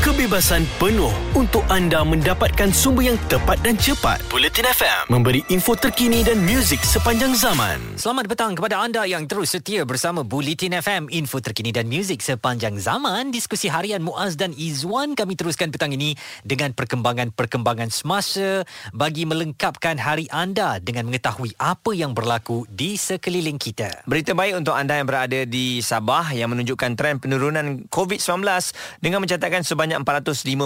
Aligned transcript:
kebebasan 0.00 0.64
penuh 0.80 1.12
untuk 1.36 1.60
anda 1.68 2.00
mendapatkan 2.00 2.72
sumber 2.72 3.12
yang 3.12 3.20
tepat 3.28 3.60
dan 3.60 3.76
cepat. 3.76 4.24
Bulletin 4.32 4.64
FM 4.64 5.12
memberi 5.12 5.44
info 5.52 5.76
terkini 5.76 6.24
dan 6.24 6.40
muzik 6.40 6.80
sepanjang 6.80 7.36
zaman. 7.36 7.76
Selamat 8.00 8.24
petang 8.24 8.56
kepada 8.56 8.80
anda 8.80 9.04
yang 9.04 9.28
terus 9.28 9.52
setia 9.52 9.84
bersama 9.84 10.24
Bulletin 10.24 10.80
FM, 10.80 11.12
info 11.12 11.44
terkini 11.44 11.68
dan 11.68 11.84
muzik 11.84 12.24
sepanjang 12.24 12.80
zaman. 12.80 13.28
Diskusi 13.28 13.68
harian 13.68 14.00
Muaz 14.00 14.40
dan 14.40 14.56
Izwan 14.56 15.12
kami 15.12 15.36
teruskan 15.36 15.68
petang 15.68 15.92
ini 15.92 16.16
dengan 16.48 16.72
perkembangan-perkembangan 16.72 17.92
semasa 17.92 18.64
bagi 18.96 19.28
melengkapkan 19.28 20.00
hari 20.00 20.30
anda 20.32 20.80
dengan 20.80 21.12
mengetahui 21.12 21.52
apa 21.60 21.92
yang 21.92 22.16
berlaku 22.16 22.64
di 22.72 22.96
sekeliling 22.96 23.60
kita. 23.60 24.08
Berita 24.08 24.32
baik 24.32 24.64
untuk 24.64 24.72
anda 24.72 24.96
yang 24.96 25.04
berada 25.04 25.44
di 25.44 25.84
Sabah 25.84 26.32
yang 26.32 26.56
menunjukkan 26.56 26.96
trend 26.96 27.20
penurunan 27.20 27.84
COVID-19 27.92 28.48
dengan 29.04 29.20
mencatatkan 29.20 29.60
sebanyak 29.60 29.89
sebanyak 29.90 30.06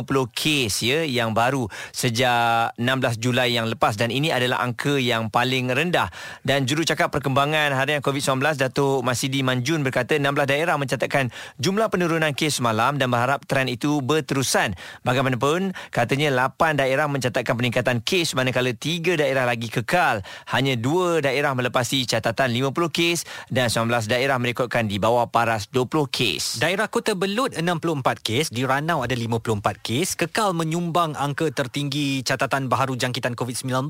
450 0.05 0.37
kes 0.37 0.85
ya 0.85 1.01
yang 1.09 1.33
baru 1.33 1.65
sejak 1.97 2.77
16 2.77 3.25
Julai 3.25 3.57
yang 3.57 3.65
lepas. 3.73 3.97
Dan 3.97 4.13
ini 4.13 4.29
adalah 4.29 4.61
angka 4.61 5.01
yang 5.01 5.33
paling 5.33 5.73
rendah. 5.73 6.13
Dan 6.45 6.69
jurucakap 6.69 7.09
perkembangan 7.09 7.73
harian 7.73 8.05
COVID-19 8.05 8.61
Datuk 8.61 9.01
Masidi 9.01 9.41
Manjun 9.41 9.81
berkata 9.81 10.21
16 10.21 10.29
daerah 10.45 10.77
mencatatkan 10.77 11.33
jumlah 11.57 11.89
penurunan 11.89 12.37
kes 12.37 12.61
semalam 12.61 13.01
dan 13.01 13.09
berharap 13.09 13.49
trend 13.49 13.73
itu 13.73 14.05
berterusan. 14.05 14.77
Bagaimanapun 15.09 15.73
katanya 15.89 16.53
8 16.53 16.85
daerah 16.85 17.09
mencatatkan 17.09 17.57
peningkatan 17.57 18.05
kes 18.05 18.37
manakala 18.37 18.77
3 18.77 19.17
daerah 19.17 19.49
lagi 19.49 19.73
kekal. 19.73 20.21
Hanya 20.53 20.77
2 20.77 21.25
daerah 21.25 21.57
melepasi 21.57 22.05
catatan 22.05 22.53
50 22.53 22.93
kes 22.93 23.25
dan 23.49 23.73
19 23.73 24.05
daerah 24.05 24.37
merekodkan 24.37 24.85
di 24.85 25.01
bawah 25.01 25.33
paras 25.33 25.73
20 25.73 26.13
kes. 26.13 26.61
Daerah 26.61 26.93
Kota 26.93 27.17
Belud 27.17 27.57
64 27.57 28.21
kes 28.21 28.53
di 28.53 28.69
Ranau 28.69 29.01
ada 29.01 29.14
54 29.17 29.81
kes. 29.81 30.19
Kekal 30.19 30.53
menyumbang 30.53 31.15
angka 31.15 31.51
tertinggi 31.55 32.27
catatan 32.27 32.67
baharu 32.67 32.99
jangkitan 32.99 33.39
COVID-19 33.39 33.87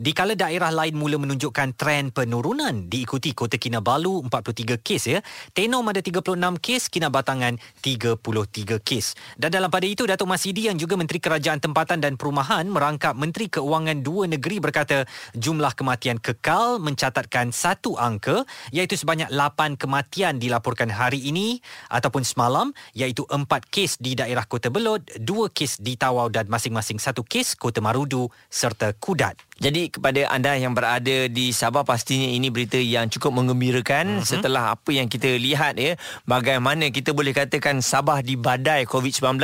di 0.00 0.10
kala 0.16 0.32
daerah 0.32 0.72
lain 0.72 0.96
mula 0.96 1.20
menunjukkan 1.20 1.76
trend 1.76 2.16
penurunan. 2.16 2.88
Diikuti 2.88 3.36
Kota 3.36 3.60
Kinabalu 3.60 4.24
43 4.32 4.80
kes 4.80 5.02
ya. 5.12 5.20
Tenom 5.52 5.84
ada 5.84 6.00
36 6.00 6.24
kes 6.62 6.88
Kinabatangan 6.88 7.60
33 7.84 8.80
kes. 8.80 9.18
Dan 9.36 9.52
dalam 9.52 9.68
pada 9.68 9.84
itu 9.84 10.08
Datuk 10.08 10.30
Masidi 10.30 10.72
yang 10.72 10.80
juga 10.80 10.96
Menteri 10.96 11.20
Kerajaan 11.20 11.60
Tempatan 11.60 12.00
dan 12.00 12.16
Perumahan 12.16 12.64
merangkap 12.72 13.12
Menteri 13.12 13.52
Keuangan 13.52 14.00
dua 14.00 14.24
negeri 14.24 14.62
berkata 14.62 15.04
jumlah 15.36 15.76
kematian 15.76 16.16
kekal 16.22 16.80
mencatatkan 16.80 17.52
satu 17.52 17.98
angka 18.00 18.46
iaitu 18.72 18.96
sebanyak 18.96 19.28
8 19.28 19.76
kematian 19.76 20.40
dilaporkan 20.40 20.88
hari 20.88 21.20
ini 21.26 21.60
ataupun 21.92 22.22
semalam 22.22 22.70
iaitu 22.96 23.26
4 23.28 23.44
kes 23.68 23.98
di 24.00 24.16
daerah 24.16 24.45
Kota 24.46 24.70
Belud, 24.70 25.02
dua 25.18 25.50
kes 25.50 25.82
di 25.82 25.98
Tawau 25.98 26.30
dan 26.30 26.46
masing-masing 26.46 27.02
satu 27.02 27.26
kes 27.26 27.58
Kota 27.58 27.82
Marudu 27.82 28.30
serta 28.48 28.94
Kudat. 28.94 29.36
Jadi 29.56 29.88
kepada 29.88 30.28
anda 30.28 30.52
yang 30.52 30.76
berada 30.76 31.32
di 31.32 31.48
Sabah 31.48 31.80
pastinya 31.80 32.28
ini 32.28 32.52
berita 32.52 32.76
yang 32.76 33.08
cukup 33.08 33.40
mengembirakan 33.40 34.20
uh-huh. 34.20 34.28
setelah 34.28 34.76
apa 34.76 34.92
yang 34.92 35.08
kita 35.08 35.32
lihat 35.32 35.80
ya 35.80 35.96
bagaimana 36.28 36.92
kita 36.92 37.16
boleh 37.16 37.32
katakan 37.32 37.80
Sabah 37.80 38.20
di 38.20 38.36
badai 38.36 38.84
COVID-19 38.84 39.40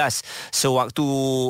sewaktu 0.52 1.06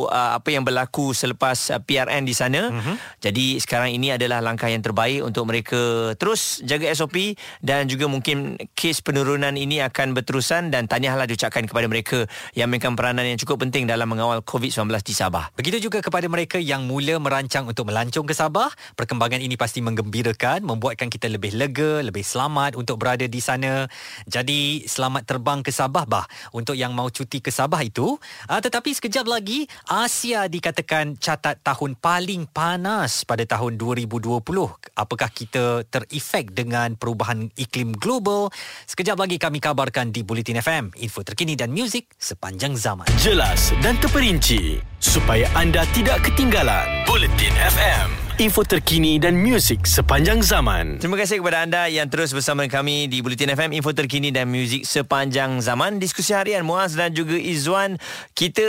uh, 0.07 0.39
apa 0.39 0.49
yang 0.55 0.63
berlaku 0.63 1.11
selepas 1.11 1.75
uh, 1.75 1.83
PRN 1.83 2.23
di 2.23 2.35
sana. 2.39 2.71
Uh-huh. 2.71 2.95
Jadi 3.19 3.59
sekarang 3.59 3.99
ini 3.99 4.15
adalah 4.15 4.39
langkah 4.39 4.71
yang 4.71 4.79
terbaik 4.79 5.27
untuk 5.27 5.51
mereka 5.51 6.15
terus 6.15 6.63
jaga 6.63 6.87
SOP 6.95 7.35
dan 7.67 7.91
juga 7.91 8.07
mungkin 8.07 8.63
kes 8.79 9.03
penurunan 9.03 9.59
ini 9.59 9.83
akan 9.83 10.15
berterusan 10.15 10.71
dan 10.71 10.87
tahniahlah 10.87 11.27
diucapkan 11.27 11.67
kepada 11.67 11.91
mereka 11.91 12.31
yang 12.55 12.71
mainkan 12.71 12.95
peranan 12.95 13.27
yang 13.27 13.43
cukup 13.43 13.67
penting 13.67 13.91
dalam 13.91 14.07
mengawal 14.07 14.39
COVID-19 14.47 14.87
di 15.03 15.15
Sabah. 15.19 15.51
Begitu 15.59 15.91
juga 15.91 15.99
kepada 15.99 16.31
mereka 16.31 16.63
yang 16.63 16.87
mula 16.87 17.19
merancang 17.19 17.67
untuk 17.67 17.91
melancong 17.91 18.23
ke 18.23 18.39
Sabah 18.39 18.52
Sabah. 18.53 18.69
Perkembangan 19.01 19.41
ini 19.41 19.57
pasti 19.57 19.81
menggembirakan, 19.81 20.61
membuatkan 20.69 21.09
kita 21.09 21.25
lebih 21.25 21.57
lega, 21.57 22.05
lebih 22.05 22.21
selamat 22.21 22.77
untuk 22.77 23.01
berada 23.01 23.25
di 23.25 23.41
sana. 23.41 23.89
Jadi 24.29 24.85
selamat 24.85 25.25
terbang 25.25 25.65
ke 25.65 25.73
Sabah 25.73 26.05
bah 26.05 26.29
untuk 26.53 26.77
yang 26.77 26.93
mau 26.93 27.09
cuti 27.09 27.41
ke 27.41 27.49
Sabah 27.49 27.81
itu. 27.81 28.21
Uh, 28.45 28.61
tetapi 28.61 28.93
sekejap 28.93 29.25
lagi 29.25 29.65
Asia 29.89 30.53
dikatakan 30.53 31.17
catat 31.17 31.65
tahun 31.65 31.97
paling 31.97 32.45
panas 32.53 33.25
pada 33.25 33.49
tahun 33.49 33.81
2020. 33.81 34.21
Apakah 35.01 35.33
kita 35.33 35.89
terefek 35.89 36.53
dengan 36.53 36.93
perubahan 37.01 37.49
iklim 37.57 37.97
global? 37.97 38.53
Sekejap 38.85 39.17
lagi 39.17 39.41
kami 39.41 39.65
kabarkan 39.65 40.13
di 40.13 40.29
Bulletin 40.29 40.61
FM, 40.61 40.93
info 41.01 41.25
terkini 41.25 41.57
dan 41.57 41.73
muzik 41.73 42.05
sepanjang 42.21 42.77
zaman. 42.77 43.09
Jelas 43.17 43.73
dan 43.81 43.97
terperinci 43.97 44.85
supaya 45.01 45.49
anda 45.57 45.89
tidak 45.97 46.21
ketinggalan. 46.29 46.85
Bulletin 47.09 47.57
FM 47.57 48.32
info 48.41 48.65
terkini 48.65 49.21
dan 49.21 49.37
muzik 49.37 49.85
sepanjang 49.85 50.41
zaman. 50.41 50.97
Terima 50.97 51.21
kasih 51.21 51.45
kepada 51.45 51.69
anda 51.69 51.85
yang 51.93 52.09
terus 52.09 52.33
bersama 52.33 52.65
kami 52.65 53.05
di 53.05 53.21
Bulletin 53.21 53.53
FM, 53.53 53.77
info 53.77 53.93
terkini 53.93 54.33
dan 54.33 54.49
muzik 54.49 54.89
sepanjang 54.89 55.61
zaman. 55.61 56.01
Diskusi 56.01 56.33
harian 56.33 56.65
Muaz 56.65 56.97
dan 56.97 57.13
juga 57.13 57.37
Izwan. 57.37 58.01
Kita 58.33 58.65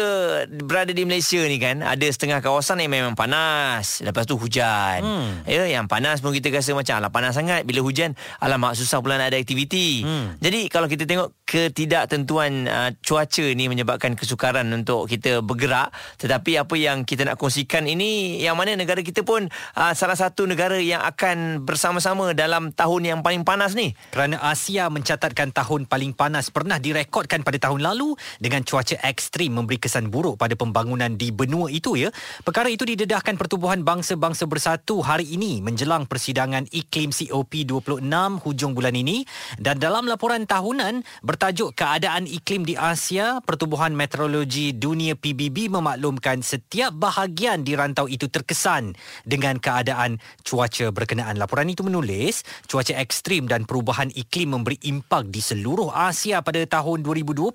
berada 0.68 0.92
di 0.92 1.08
Malaysia 1.08 1.40
ni 1.48 1.64
kan, 1.64 1.80
ada 1.80 2.04
setengah 2.04 2.44
kawasan 2.44 2.84
yang 2.84 2.92
memang 2.92 3.16
panas. 3.16 4.04
Lepas 4.04 4.28
tu 4.28 4.36
hujan. 4.36 5.00
Hmm. 5.00 5.48
Ya, 5.48 5.64
yang 5.64 5.88
panas 5.88 6.20
pun 6.20 6.36
kita 6.36 6.52
rasa 6.52 6.76
macam 6.76 7.00
alah 7.00 7.12
panas 7.16 7.40
sangat. 7.40 7.64
Bila 7.64 7.80
hujan, 7.80 8.20
alamak 8.44 8.76
susah 8.76 9.00
pula 9.00 9.16
nak 9.16 9.32
ada 9.32 9.40
aktiviti. 9.40 10.04
Hmm. 10.04 10.36
Jadi 10.44 10.68
kalau 10.68 10.92
kita 10.92 11.08
tengok 11.08 11.32
ketidaktentuan 11.48 12.68
uh, 12.68 12.90
cuaca 13.00 13.46
ni 13.56 13.72
menyebabkan 13.72 14.20
kesukaran 14.20 14.68
untuk 14.76 15.08
kita 15.08 15.40
bergerak. 15.40 15.96
Tetapi 16.20 16.60
apa 16.60 16.76
yang 16.76 17.08
kita 17.08 17.24
nak 17.24 17.40
kongsikan 17.40 17.88
ini, 17.88 18.44
yang 18.44 18.60
mana 18.60 18.76
negara 18.76 19.00
kita 19.00 19.24
pun 19.24 19.53
uh, 19.78 19.94
salah 19.94 20.18
satu 20.18 20.48
negara 20.48 20.80
yang 20.80 21.04
akan 21.04 21.66
bersama-sama 21.68 22.32
dalam 22.38 22.72
tahun 22.72 23.02
yang 23.16 23.20
paling 23.22 23.44
panas 23.44 23.74
ni. 23.74 23.94
Kerana 24.14 24.40
Asia 24.40 24.88
mencatatkan 24.88 25.52
tahun 25.52 25.86
paling 25.90 26.16
panas 26.16 26.50
pernah 26.50 26.80
direkodkan 26.80 27.44
pada 27.44 27.60
tahun 27.70 27.84
lalu 27.84 28.16
dengan 28.40 28.64
cuaca 28.64 28.96
ekstrim 29.04 29.58
memberi 29.60 29.78
kesan 29.82 30.08
buruk 30.08 30.40
pada 30.40 30.56
pembangunan 30.56 31.12
di 31.14 31.30
benua 31.36 31.68
itu 31.68 32.00
ya. 32.00 32.10
Perkara 32.48 32.72
itu 32.72 32.88
didedahkan 32.88 33.36
Pertubuhan 33.36 33.84
Bangsa-Bangsa 33.84 34.48
Bersatu 34.48 35.04
hari 35.04 35.36
ini 35.36 35.60
menjelang 35.60 36.08
persidangan 36.08 36.72
iklim 36.72 37.12
COP26 37.12 38.16
hujung 38.48 38.72
bulan 38.72 38.96
ini 38.96 39.28
dan 39.60 39.84
dalam 39.84 40.08
laporan 40.08 40.48
tahunan 40.48 41.04
bertajuk 41.20 41.76
keadaan 41.76 42.24
iklim 42.24 42.64
di 42.64 42.80
Asia, 42.80 43.44
Pertubuhan 43.44 43.92
Meteorologi 43.92 44.72
Dunia 44.72 45.20
PBB 45.20 45.68
memaklumkan 45.68 46.40
setiap 46.40 46.96
bahagian 46.96 47.68
di 47.68 47.76
rantau 47.76 48.08
itu 48.08 48.32
terkesan 48.32 48.96
dengan 49.28 49.43
dengan 49.44 49.60
keadaan 49.60 50.24
cuaca 50.48 50.88
berkenaan. 50.96 51.36
Laporan 51.36 51.68
itu 51.68 51.84
menulis, 51.84 52.48
cuaca 52.64 52.96
ekstrim 52.96 53.44
dan 53.44 53.68
perubahan 53.68 54.08
iklim 54.16 54.56
memberi 54.56 54.80
impak 54.88 55.28
di 55.28 55.44
seluruh 55.44 55.92
Asia 55.92 56.40
pada 56.40 56.64
tahun 56.64 57.04
2020 57.04 57.52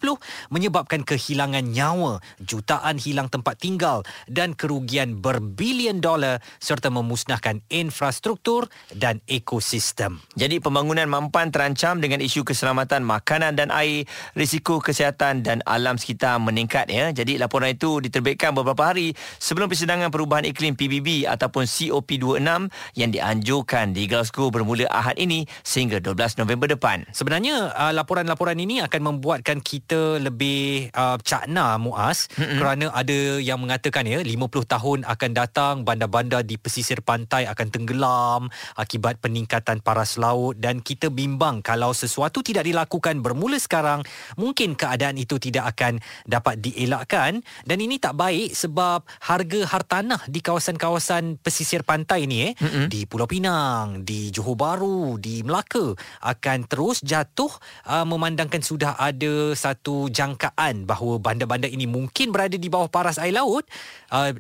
menyebabkan 0.53 1.01
kehilangan 1.01 1.65
nyawa, 1.65 2.21
jutaan 2.45 3.01
hilang 3.01 3.33
tempat 3.33 3.57
tinggal 3.57 4.05
dan 4.29 4.53
kerugian 4.53 5.17
berbilion 5.17 6.05
dolar 6.05 6.45
serta 6.61 6.93
memusnahkan 6.93 7.65
infrastruktur 7.73 8.69
dan 8.93 9.25
ekosistem. 9.25 10.21
Jadi 10.37 10.61
pembangunan 10.61 11.09
mampan 11.09 11.49
terancam 11.49 12.05
dengan 12.05 12.21
isu 12.21 12.45
keselamatan 12.45 13.01
makanan 13.01 13.57
dan 13.57 13.73
air, 13.73 14.05
risiko 14.37 14.77
kesihatan 14.85 15.41
dan 15.41 15.65
alam 15.65 15.97
sekitar 15.97 16.37
meningkat 16.37 16.93
ya. 16.93 17.17
Jadi 17.17 17.41
laporan 17.41 17.73
itu 17.73 18.05
diterbitkan 18.05 18.53
beberapa 18.53 18.93
hari 18.93 19.17
sebelum 19.41 19.73
persidangan 19.73 20.13
perubahan 20.13 20.45
iklim 20.45 20.77
PBB 20.77 21.25
ataupun 21.25 21.65
COP26 21.79 22.75
yang 22.99 23.11
dianjurkan 23.15 23.95
di 23.95 24.11
Glasgow 24.11 24.51
bermula 24.51 24.91
Ahad 24.91 25.15
ini 25.23 25.47
sehingga 25.63 26.03
12 26.03 26.43
November 26.43 26.67
depan. 26.75 27.07
Sebenarnya 27.15 27.71
uh, 27.71 27.93
laporan-laporan 27.95 28.59
ini 28.59 28.83
akan 28.83 29.15
membuatkan 29.15 29.63
kita 29.63 30.19
lebih 30.19 30.91
uh, 30.91 31.15
cakna 31.23 31.79
muas 31.79 32.27
mm-hmm. 32.35 32.59
kerana 32.59 32.87
ada 32.91 33.39
yang 33.39 33.63
mengatakan 33.63 34.09
ya 34.09 34.19
50 34.25 34.49
tahun 34.67 34.99
akan 35.07 35.31
datang 35.37 35.75
bandar-bandar 35.87 36.43
di 36.43 36.59
pesisir 36.59 37.05
pantai 37.05 37.47
akan 37.47 37.69
tenggelam 37.71 38.43
akibat 38.75 39.23
peningkatan 39.23 39.85
paras 39.85 40.17
laut 40.19 40.59
dan 40.59 40.83
kita 40.83 41.13
bimbang 41.13 41.61
kalau 41.63 41.93
sesuatu 41.95 42.43
tidak 42.43 42.65
dilakukan 42.67 43.21
bermula 43.21 43.61
sekarang 43.61 44.03
mungkin 44.35 44.75
keadaan 44.75 45.21
itu 45.21 45.37
tidak 45.37 45.77
akan 45.77 46.01
dapat 46.25 46.59
dielakkan 46.65 47.45
dan 47.69 47.79
ini 47.79 48.01
tak 48.01 48.17
baik 48.17 48.57
sebab 48.57 49.05
harga 49.21 49.61
hartanah 49.69 50.25
di 50.27 50.41
kawasan-kawasan 50.41 51.37
pesisir 51.45 51.68
pantai 51.85 52.25
ni 52.25 52.51
eh 52.51 52.53
mm-hmm. 52.57 52.87
di 52.89 53.05
Pulau 53.05 53.29
Pinang, 53.29 54.07
di 54.07 54.33
Johor 54.33 54.57
Bahru, 54.57 55.21
di 55.21 55.45
Melaka 55.45 55.93
akan 56.25 56.59
terus 56.65 57.05
jatuh 57.05 57.51
uh, 57.85 58.07
memandangkan 58.09 58.65
sudah 58.65 58.97
ada 58.97 59.53
satu 59.53 60.09
jangkaan 60.09 60.89
bahawa 60.89 61.19
bandar-bandar 61.19 61.69
ini 61.69 61.85
mungkin 61.85 62.31
berada 62.31 62.57
di 62.57 62.69
bawah 62.71 62.89
paras 62.89 63.19
air 63.19 63.35
laut 63.35 63.67
uh, 64.15 64.33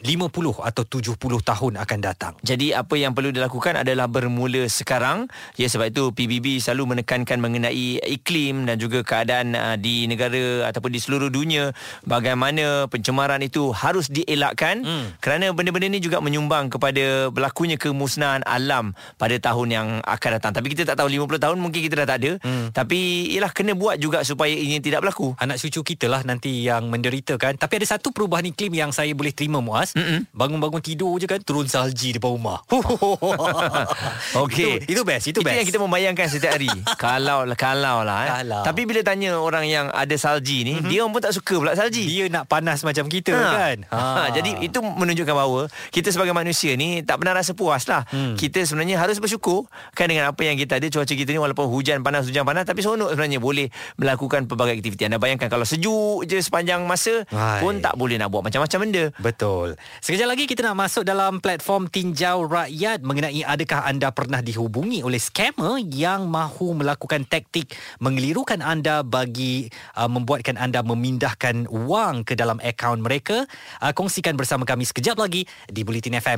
50 0.00 0.64
atau 0.64 0.82
70 0.88 1.20
tahun 1.20 1.72
akan 1.76 1.98
datang. 2.00 2.32
Jadi 2.40 2.72
apa 2.72 2.96
yang 2.96 3.12
perlu 3.12 3.28
dilakukan 3.30 3.84
adalah 3.84 4.08
bermula 4.08 4.64
sekarang. 4.66 5.28
Ya 5.60 5.68
sebab 5.68 5.92
itu 5.92 6.10
PBB 6.10 6.58
selalu 6.58 6.96
menekankan 6.96 7.36
mengenai 7.36 8.00
iklim 8.00 8.64
dan 8.64 8.80
juga 8.80 9.04
keadaan 9.04 9.52
uh, 9.52 9.76
di 9.76 10.08
negara 10.10 10.66
ataupun 10.66 10.90
di 10.90 11.00
seluruh 11.00 11.30
dunia 11.30 11.70
bagaimana 12.02 12.90
pencemaran 12.90 13.38
itu 13.44 13.70
harus 13.70 14.10
dielakkan 14.10 14.82
hmm. 14.82 15.06
kerana 15.22 15.54
benda-benda 15.54 15.92
ini 15.92 16.02
juga 16.02 16.18
menyumbang 16.18 16.57
kepada 16.66 17.30
berlakunya 17.30 17.78
kemusnahan 17.78 18.42
alam 18.42 18.98
pada 19.14 19.38
tahun 19.38 19.68
yang 19.70 19.88
akan 20.02 20.30
datang. 20.42 20.52
Tapi 20.58 20.66
kita 20.74 20.82
tak 20.82 20.98
tahu 20.98 21.06
50 21.06 21.38
tahun 21.38 21.56
mungkin 21.62 21.80
kita 21.86 22.02
dah 22.02 22.08
tak 22.10 22.18
ada. 22.26 22.32
Hmm. 22.42 22.74
Tapi 22.74 23.30
ialah 23.38 23.54
kena 23.54 23.78
buat 23.78 24.02
juga 24.02 24.26
supaya 24.26 24.50
ini 24.50 24.82
tidak 24.82 25.06
berlaku. 25.06 25.38
Anak 25.38 25.62
cucu 25.62 25.94
kita 25.94 26.10
lah 26.10 26.26
nanti 26.26 26.66
yang 26.66 26.90
menderita 26.90 27.38
kan. 27.38 27.54
Tapi 27.54 27.78
ada 27.78 27.86
satu 27.86 28.10
perubahan 28.10 28.50
iklim 28.50 28.74
yang 28.74 28.90
saya 28.90 29.14
boleh 29.14 29.30
terima 29.30 29.62
Muaz. 29.62 29.92
Mm-mm. 29.94 30.26
Bangun-bangun 30.32 30.80
tidur 30.80 31.14
je 31.20 31.28
kan 31.28 31.38
turun 31.44 31.68
salji 31.68 32.16
depan 32.16 32.34
rumah. 32.34 32.64
Okey. 34.42 34.88
Itu, 34.88 34.96
itu 34.96 35.02
best, 35.04 35.24
itu, 35.28 35.38
itu 35.38 35.46
best. 35.46 35.56
yang 35.60 35.68
kita 35.68 35.78
membayangkan 35.78 36.26
setiap 36.26 36.56
hari. 36.56 36.72
kalau 37.04 37.44
lah 37.44 37.58
kalau 37.58 38.00
lah 38.02 38.18
eh. 38.24 38.30
Kalau. 38.42 38.62
Tapi 38.64 38.80
bila 38.88 39.00
tanya 39.04 39.36
orang 39.36 39.68
yang 39.68 39.86
ada 39.92 40.16
salji 40.16 40.64
ni, 40.64 40.80
mm-hmm. 40.80 40.88
dia 40.88 41.04
pun 41.04 41.20
tak 41.20 41.34
suka 41.36 41.54
pula 41.60 41.76
salji. 41.76 42.08
Dia 42.08 42.24
nak 42.32 42.48
panas 42.48 42.80
macam 42.82 43.04
kita 43.06 43.36
ha. 43.36 43.52
kan. 43.52 43.76
Ha. 43.92 43.98
ha. 44.00 44.22
Jadi 44.32 44.64
itu 44.64 44.80
menunjukkan 44.80 45.34
bahawa 45.36 45.60
kita 45.92 46.08
sebagai 46.08 46.32
manusia 46.32 46.47
ni 46.76 47.02
tak 47.02 47.20
pernah 47.22 47.38
rasa 47.38 47.52
puas 47.52 47.84
lah. 47.88 48.04
Hmm. 48.10 48.34
Kita 48.38 48.62
sebenarnya 48.62 49.00
harus 49.00 49.18
bersyukur 49.18 49.66
kan 49.92 50.08
dengan 50.08 50.30
apa 50.30 50.42
yang 50.44 50.56
kita 50.56 50.78
ada 50.78 50.86
cuaca 50.88 51.12
kita 51.12 51.30
ni 51.32 51.40
walaupun 51.40 51.66
hujan 51.68 52.00
panas 52.00 52.28
hujan 52.28 52.44
panas 52.46 52.64
tapi 52.68 52.84
seronok 52.84 53.14
sebenarnya 53.14 53.40
boleh 53.40 53.68
melakukan 53.98 54.46
pelbagai 54.46 54.78
aktiviti. 54.78 55.08
Anda 55.08 55.20
bayangkan 55.20 55.48
kalau 55.50 55.66
sejuk 55.66 56.24
je 56.24 56.38
sepanjang 56.40 56.84
masa 56.84 57.24
Hai. 57.28 57.60
pun 57.60 57.80
tak 57.82 57.94
boleh 57.96 58.16
nak 58.20 58.30
buat 58.32 58.44
macam-macam 58.44 58.78
benda. 58.84 59.04
Betul. 59.18 59.76
Sekejap 60.00 60.28
lagi 60.30 60.44
kita 60.46 60.64
nak 60.64 60.76
masuk 60.78 61.02
dalam 61.02 61.42
platform 61.42 61.90
tinjau 61.90 62.46
rakyat 62.46 63.02
mengenai 63.02 63.42
adakah 63.42 63.84
anda 63.84 64.12
pernah 64.12 64.44
dihubungi 64.44 65.02
oleh 65.02 65.18
scammer 65.18 65.80
yang 65.80 66.30
mahu 66.30 66.76
melakukan 66.78 67.26
taktik 67.26 67.74
mengelirukan 67.98 68.60
anda 68.62 69.02
bagi 69.02 69.68
uh, 69.98 70.06
membuatkan 70.06 70.60
anda 70.60 70.84
memindahkan 70.84 71.68
wang 71.70 72.22
ke 72.22 72.34
dalam 72.38 72.62
akaun 72.62 73.02
mereka. 73.02 73.44
Uh, 73.82 73.92
kongsikan 73.92 74.34
bersama 74.38 74.62
kami 74.68 74.86
sekejap 74.86 75.18
lagi 75.18 75.44
di 75.66 75.82
Bulletin 75.82 76.18
FM 76.18 76.37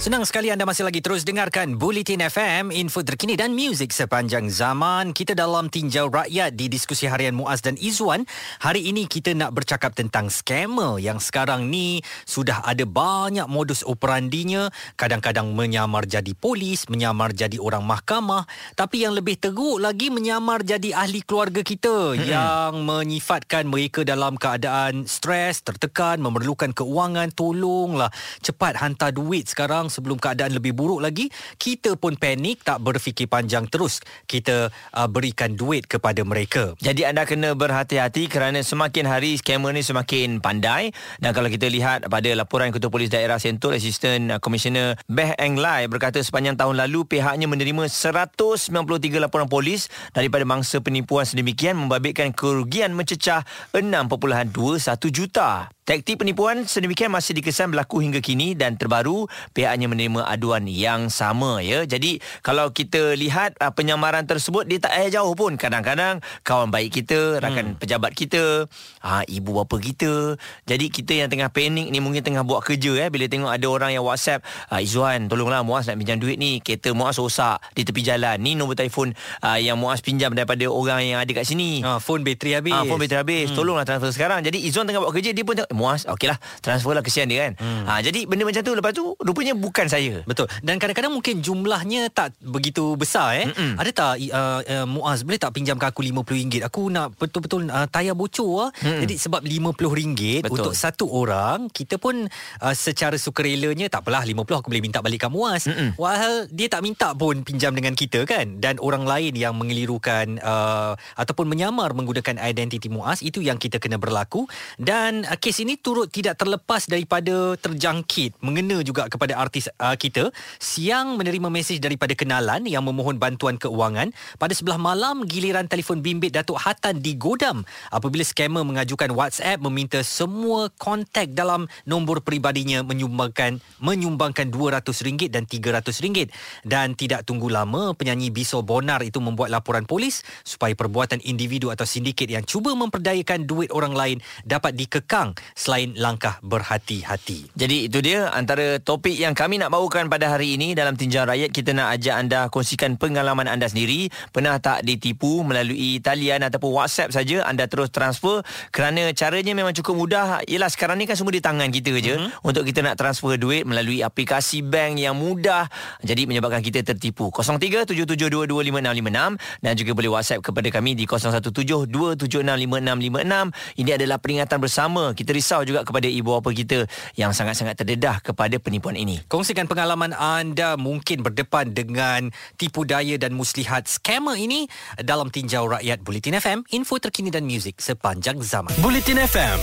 Senang 0.00 0.24
sekali 0.24 0.48
anda 0.48 0.64
masih 0.64 0.88
lagi 0.88 1.04
terus 1.04 1.20
dengarkan 1.20 1.76
Bulletin 1.76 2.24
FM, 2.24 2.72
info 2.72 3.04
terkini 3.04 3.36
dan 3.36 3.52
muzik 3.52 3.92
sepanjang 3.92 4.48
zaman. 4.48 5.12
Kita 5.12 5.36
dalam 5.36 5.68
tinjau 5.68 6.08
rakyat 6.08 6.56
di 6.56 6.72
diskusi 6.72 7.04
harian 7.04 7.36
Muaz 7.36 7.60
dan 7.60 7.76
Izwan. 7.76 8.24
Hari 8.64 8.88
ini 8.88 9.04
kita 9.04 9.36
nak 9.36 9.52
bercakap 9.52 9.92
tentang 9.92 10.32
scammer 10.32 10.96
yang 10.96 11.20
sekarang 11.20 11.68
ni 11.68 12.00
sudah 12.24 12.64
ada 12.64 12.88
banyak 12.88 13.44
modus 13.52 13.84
operandinya. 13.84 14.72
Kadang-kadang 14.96 15.52
menyamar 15.52 16.08
jadi 16.08 16.32
polis, 16.32 16.88
menyamar 16.88 17.36
jadi 17.36 17.60
orang 17.60 17.84
mahkamah. 17.84 18.48
Tapi 18.72 19.04
yang 19.04 19.12
lebih 19.12 19.44
teruk 19.44 19.76
lagi 19.76 20.08
menyamar 20.08 20.64
jadi 20.64 20.96
ahli 20.96 21.20
keluarga 21.20 21.60
kita 21.60 22.16
hmm. 22.16 22.24
yang 22.24 22.72
menyifatkan 22.88 23.68
mereka 23.68 24.08
dalam 24.08 24.40
keadaan 24.40 25.04
stres, 25.04 25.60
tertekan, 25.60 26.16
memerlukan 26.18 26.72
keuangan. 26.72 27.28
Tolonglah 27.36 28.08
cepat 28.40 28.80
hantar 28.80 29.14
duit 29.14 29.46
sekarang 29.46 29.91
sebelum 29.92 30.16
keadaan 30.16 30.56
lebih 30.56 30.72
buruk 30.72 31.04
lagi 31.04 31.28
kita 31.60 32.00
pun 32.00 32.16
panik 32.16 32.64
tak 32.64 32.80
berfikir 32.80 33.28
panjang 33.28 33.68
terus. 33.68 34.00
Kita 34.24 34.72
uh, 34.72 35.08
berikan 35.12 35.52
duit 35.52 35.84
kepada 35.84 36.24
mereka. 36.24 36.72
Jadi 36.80 37.04
anda 37.04 37.28
kena 37.28 37.52
berhati-hati 37.52 38.32
kerana 38.32 38.64
semakin 38.64 39.04
hari 39.04 39.36
scammer 39.36 39.76
ni 39.76 39.84
semakin 39.84 40.40
pandai. 40.40 40.96
Dan 41.20 41.36
kalau 41.36 41.52
kita 41.52 41.68
lihat 41.68 42.08
pada 42.08 42.32
laporan 42.32 42.72
Ketua 42.72 42.88
Polis 42.88 43.12
Daerah 43.12 43.36
Sentul 43.36 43.76
Assistant 43.76 44.40
Commissioner 44.40 44.96
Beh 45.04 45.36
Eng 45.36 45.60
Lai 45.60 45.84
berkata 45.90 46.22
sepanjang 46.22 46.56
tahun 46.56 46.80
lalu 46.86 47.04
pihaknya 47.04 47.50
menerima 47.50 47.90
193 47.90 48.72
laporan 49.20 49.50
polis 49.50 49.92
daripada 50.16 50.46
mangsa 50.46 50.80
penipuan 50.80 51.26
sedemikian 51.26 51.76
membabitkan 51.76 52.30
kerugian 52.32 52.94
mencecah 52.96 53.44
6.21 53.74 55.12
juta 55.12 55.68
Taktik 55.92 56.24
penipuan 56.24 56.64
sedemikian 56.64 57.12
masih 57.12 57.36
dikesan 57.36 57.68
berlaku 57.68 58.00
hingga 58.00 58.24
kini 58.24 58.56
dan 58.56 58.80
terbaru 58.80 59.28
pihaknya 59.52 59.92
menerima 59.92 60.24
aduan 60.24 60.64
yang 60.64 61.12
sama 61.12 61.60
ya. 61.60 61.84
Jadi 61.84 62.16
kalau 62.40 62.72
kita 62.72 63.12
lihat 63.12 63.60
uh, 63.60 63.68
penyamaran 63.76 64.24
tersebut 64.24 64.64
dia 64.64 64.80
tak 64.80 64.96
payah 64.96 65.20
jauh 65.20 65.36
pun. 65.36 65.60
Kadang-kadang 65.60 66.24
kawan 66.48 66.72
baik 66.72 66.96
kita, 66.96 67.44
rakan 67.44 67.76
hmm. 67.76 67.78
pejabat 67.84 68.16
kita, 68.16 68.64
uh, 69.04 69.22
ibu 69.28 69.52
bapa 69.52 69.76
kita. 69.76 70.40
Jadi 70.64 70.88
kita 70.88 71.12
yang 71.12 71.28
tengah 71.28 71.52
panik 71.52 71.92
ni 71.92 72.00
mungkin 72.00 72.24
tengah 72.24 72.40
buat 72.40 72.64
kerja 72.64 72.96
ya 72.96 73.06
bila 73.12 73.28
tengok 73.28 73.52
ada 73.52 73.66
orang 73.68 73.92
yang 73.92 74.00
WhatsApp, 74.00 74.40
uh, 74.72 74.80
Izzuan 74.80 75.28
tolonglah 75.28 75.60
Muaz 75.60 75.92
nak 75.92 76.00
pinjam 76.00 76.16
duit 76.16 76.40
ni. 76.40 76.64
Kereta 76.64 76.96
Muaz 76.96 77.20
rosak 77.20 77.60
di 77.76 77.84
tepi 77.84 78.00
jalan. 78.00 78.40
Ni 78.40 78.56
nombor 78.56 78.80
telefon 78.80 79.12
uh, 79.44 79.60
yang 79.60 79.76
Muaz 79.76 80.00
pinjam 80.00 80.32
daripada 80.32 80.64
orang 80.72 81.04
yang 81.04 81.20
ada 81.20 81.28
kat 81.36 81.44
sini. 81.44 81.84
Ha, 81.84 82.00
phone 82.00 82.24
bateri 82.24 82.56
habis. 82.56 82.72
Ha, 82.72 82.88
phone 82.88 82.96
bateri 82.96 83.20
habis. 83.20 83.52
Hmm. 83.52 83.60
Tolonglah 83.60 83.84
transfer 83.84 84.08
sekarang. 84.08 84.40
Jadi 84.40 84.56
Izzuan 84.64 84.88
tengah 84.88 85.04
buat 85.04 85.12
kerja 85.12 85.36
dia 85.36 85.44
pun 85.44 85.60
tengok 85.60 85.81
muas 85.82 86.06
okeylah 86.06 86.38
transferlah 86.62 87.02
kesian 87.02 87.26
dia 87.26 87.50
kan. 87.50 87.52
Hmm. 87.58 87.82
ha 87.90 87.98
jadi 87.98 88.22
benda 88.30 88.46
macam 88.46 88.62
tu 88.62 88.72
lepas 88.78 88.92
tu 88.94 89.04
rupanya 89.18 89.58
bukan 89.58 89.90
saya. 89.90 90.22
Betul. 90.22 90.46
Dan 90.62 90.78
kadang-kadang 90.78 91.10
mungkin 91.10 91.42
jumlahnya 91.42 92.06
tak 92.14 92.38
begitu 92.38 92.94
besar 92.94 93.34
eh. 93.42 93.50
Mm-mm. 93.50 93.74
ada 93.82 93.90
tak 93.90 94.22
uh, 94.30 94.60
uh, 94.62 94.86
muas 94.86 95.26
boleh 95.26 95.42
tak 95.42 95.58
pinjamkan 95.58 95.90
aku 95.90 96.06
RM50 96.06 96.62
aku 96.62 96.86
nak 96.86 97.18
betul-betul 97.18 97.66
uh, 97.66 97.90
tayar 97.90 98.14
bocor 98.14 98.70
ah. 98.70 98.70
Jadi 98.82 99.18
sebab 99.18 99.42
RM50 99.42 100.46
untuk 100.46 100.78
satu 100.78 101.10
orang 101.10 101.66
kita 101.66 101.98
pun 101.98 102.30
uh, 102.62 102.74
secara 102.76 103.18
sukarelanya 103.18 103.90
tak 103.90 104.06
apalah 104.06 104.22
50 104.22 104.38
aku 104.46 104.68
boleh 104.70 104.84
minta 104.84 105.02
balik 105.02 105.26
kamu 105.26 105.32
muas 105.32 105.64
walhal 105.96 106.46
dia 106.52 106.68
tak 106.68 106.84
minta 106.84 107.16
pun 107.16 107.40
pinjam 107.40 107.72
dengan 107.72 107.96
kita 107.96 108.28
kan. 108.28 108.60
Dan 108.60 108.76
orang 108.78 109.08
lain 109.08 109.32
yang 109.34 109.56
mengelirukan 109.56 110.38
uh, 110.38 110.92
ataupun 111.16 111.48
menyamar 111.48 111.96
menggunakan 111.96 112.38
identiti 112.38 112.92
muas 112.92 113.24
itu 113.24 113.40
yang 113.40 113.56
kita 113.56 113.80
kena 113.80 113.96
berlaku. 113.96 114.44
Dan 114.76 115.24
uh, 115.24 115.38
kes 115.40 115.61
ini 115.62 115.78
turut 115.78 116.10
tidak 116.10 116.34
terlepas 116.34 116.90
daripada 116.90 117.54
terjangkit 117.54 118.42
mengena 118.42 118.82
juga 118.82 119.06
kepada 119.06 119.38
artis 119.38 119.70
uh, 119.78 119.94
kita 119.94 120.34
siang 120.58 121.14
menerima 121.14 121.46
mesej 121.46 121.78
daripada 121.78 122.18
kenalan 122.18 122.66
yang 122.66 122.82
memohon 122.82 123.16
bantuan 123.22 123.54
keuangan. 123.54 124.10
Pada 124.42 124.52
sebelah 124.52 124.76
malam 124.76 125.22
giliran 125.22 125.70
telefon 125.70 126.02
bimbit 126.02 126.34
Datuk 126.34 126.58
Hatan 126.58 126.98
digodam 126.98 127.62
apabila 127.94 128.26
scammer 128.26 128.66
mengajukan 128.66 129.14
WhatsApp 129.14 129.62
meminta 129.62 130.02
semua 130.02 130.66
kontak 130.74 131.30
dalam 131.30 131.70
nombor 131.86 132.26
peribadinya 132.26 132.82
menyumbangkan 132.82 133.62
menyumbangkan 133.78 134.50
RM200 134.50 135.30
dan 135.30 135.46
RM300 135.46 136.34
dan 136.66 136.98
tidak 136.98 137.22
tunggu 137.22 137.46
lama 137.46 137.94
penyanyi 137.94 138.34
Biso 138.34 138.60
Bonar 138.66 139.06
itu 139.06 139.22
membuat 139.22 139.54
laporan 139.54 139.86
polis 139.86 140.26
supaya 140.42 140.74
perbuatan 140.74 141.22
individu 141.22 141.70
atau 141.70 141.86
sindiket 141.86 142.26
yang 142.26 142.42
cuba 142.42 142.74
memperdayakan 142.74 143.46
duit 143.46 143.70
orang 143.70 143.94
lain 143.94 144.18
dapat 144.42 144.74
dikekang 144.74 145.36
selain 145.52 145.92
langkah 145.98 146.40
berhati-hati. 146.40 147.52
Jadi 147.52 147.90
itu 147.90 147.98
dia 148.00 148.32
antara 148.32 148.80
topik 148.80 149.14
yang 149.14 149.36
kami 149.36 149.60
nak 149.60 149.74
bawakan 149.74 150.08
pada 150.08 150.32
hari 150.32 150.56
ini 150.56 150.72
dalam 150.72 150.96
tinjauan 150.96 151.28
rakyat 151.28 151.50
kita 151.52 151.76
nak 151.76 151.98
ajak 151.98 152.14
anda 152.16 152.40
kongsikan 152.48 152.96
pengalaman 152.96 153.50
anda 153.50 153.68
sendiri. 153.68 154.08
Pernah 154.32 154.56
tak 154.62 154.86
ditipu 154.86 155.44
melalui 155.44 156.00
talian 156.00 156.40
ataupun 156.46 156.82
WhatsApp 156.82 157.12
saja 157.12 157.44
anda 157.44 157.68
terus 157.68 157.92
transfer? 157.92 158.40
Kerana 158.72 159.12
caranya 159.12 159.52
memang 159.52 159.76
cukup 159.76 159.94
mudah. 159.98 160.40
Ialah 160.48 160.70
sekarang 160.72 160.96
ni 160.96 161.04
kan 161.04 161.18
semua 161.18 161.34
di 161.34 161.44
tangan 161.44 161.68
kita 161.68 161.92
je. 162.00 162.22
Mm-hmm. 162.22 162.46
untuk 162.46 162.62
kita 162.68 162.84
nak 162.84 163.00
transfer 163.00 163.40
duit 163.40 163.64
melalui 163.66 164.04
aplikasi 164.04 164.62
bank 164.62 165.00
yang 165.00 165.16
mudah. 165.16 165.66
Jadi 166.04 166.26
menyebabkan 166.28 166.60
kita 166.62 166.84
tertipu. 166.84 167.30
0377225656 167.32 169.62
dan 169.62 169.76
juga 169.76 169.92
boleh 169.96 170.10
WhatsApp 170.12 170.42
kepada 170.44 170.68
kami 170.70 170.94
di 170.94 171.06
0172765656 171.08 173.80
ini 173.80 173.90
adalah 173.94 174.18
peringatan 174.20 174.60
bersama. 174.60 175.14
Kita 175.16 175.32
risau 175.42 175.66
juga 175.66 175.82
kepada 175.82 176.06
ibu 176.06 176.38
bapa 176.38 176.54
kita 176.54 176.86
yang 177.18 177.34
sangat-sangat 177.34 177.82
terdedah 177.82 178.22
kepada 178.22 178.54
penipuan 178.62 178.94
ini. 178.94 179.18
Kongsikan 179.26 179.66
pengalaman 179.66 180.14
anda 180.14 180.78
mungkin 180.78 181.26
berdepan 181.26 181.74
dengan 181.74 182.30
tipu 182.54 182.86
daya 182.86 183.18
dan 183.18 183.34
muslihat 183.34 183.90
scammer 183.90 184.38
ini 184.38 184.70
dalam 185.02 185.34
tinjau 185.34 185.66
rakyat 185.66 186.06
Bulletin 186.06 186.38
FM, 186.38 186.62
info 186.70 187.02
terkini 187.02 187.34
dan 187.34 187.42
muzik 187.42 187.82
sepanjang 187.82 188.38
zaman. 188.38 188.70
Bulletin 188.78 189.18
FM, 189.18 189.58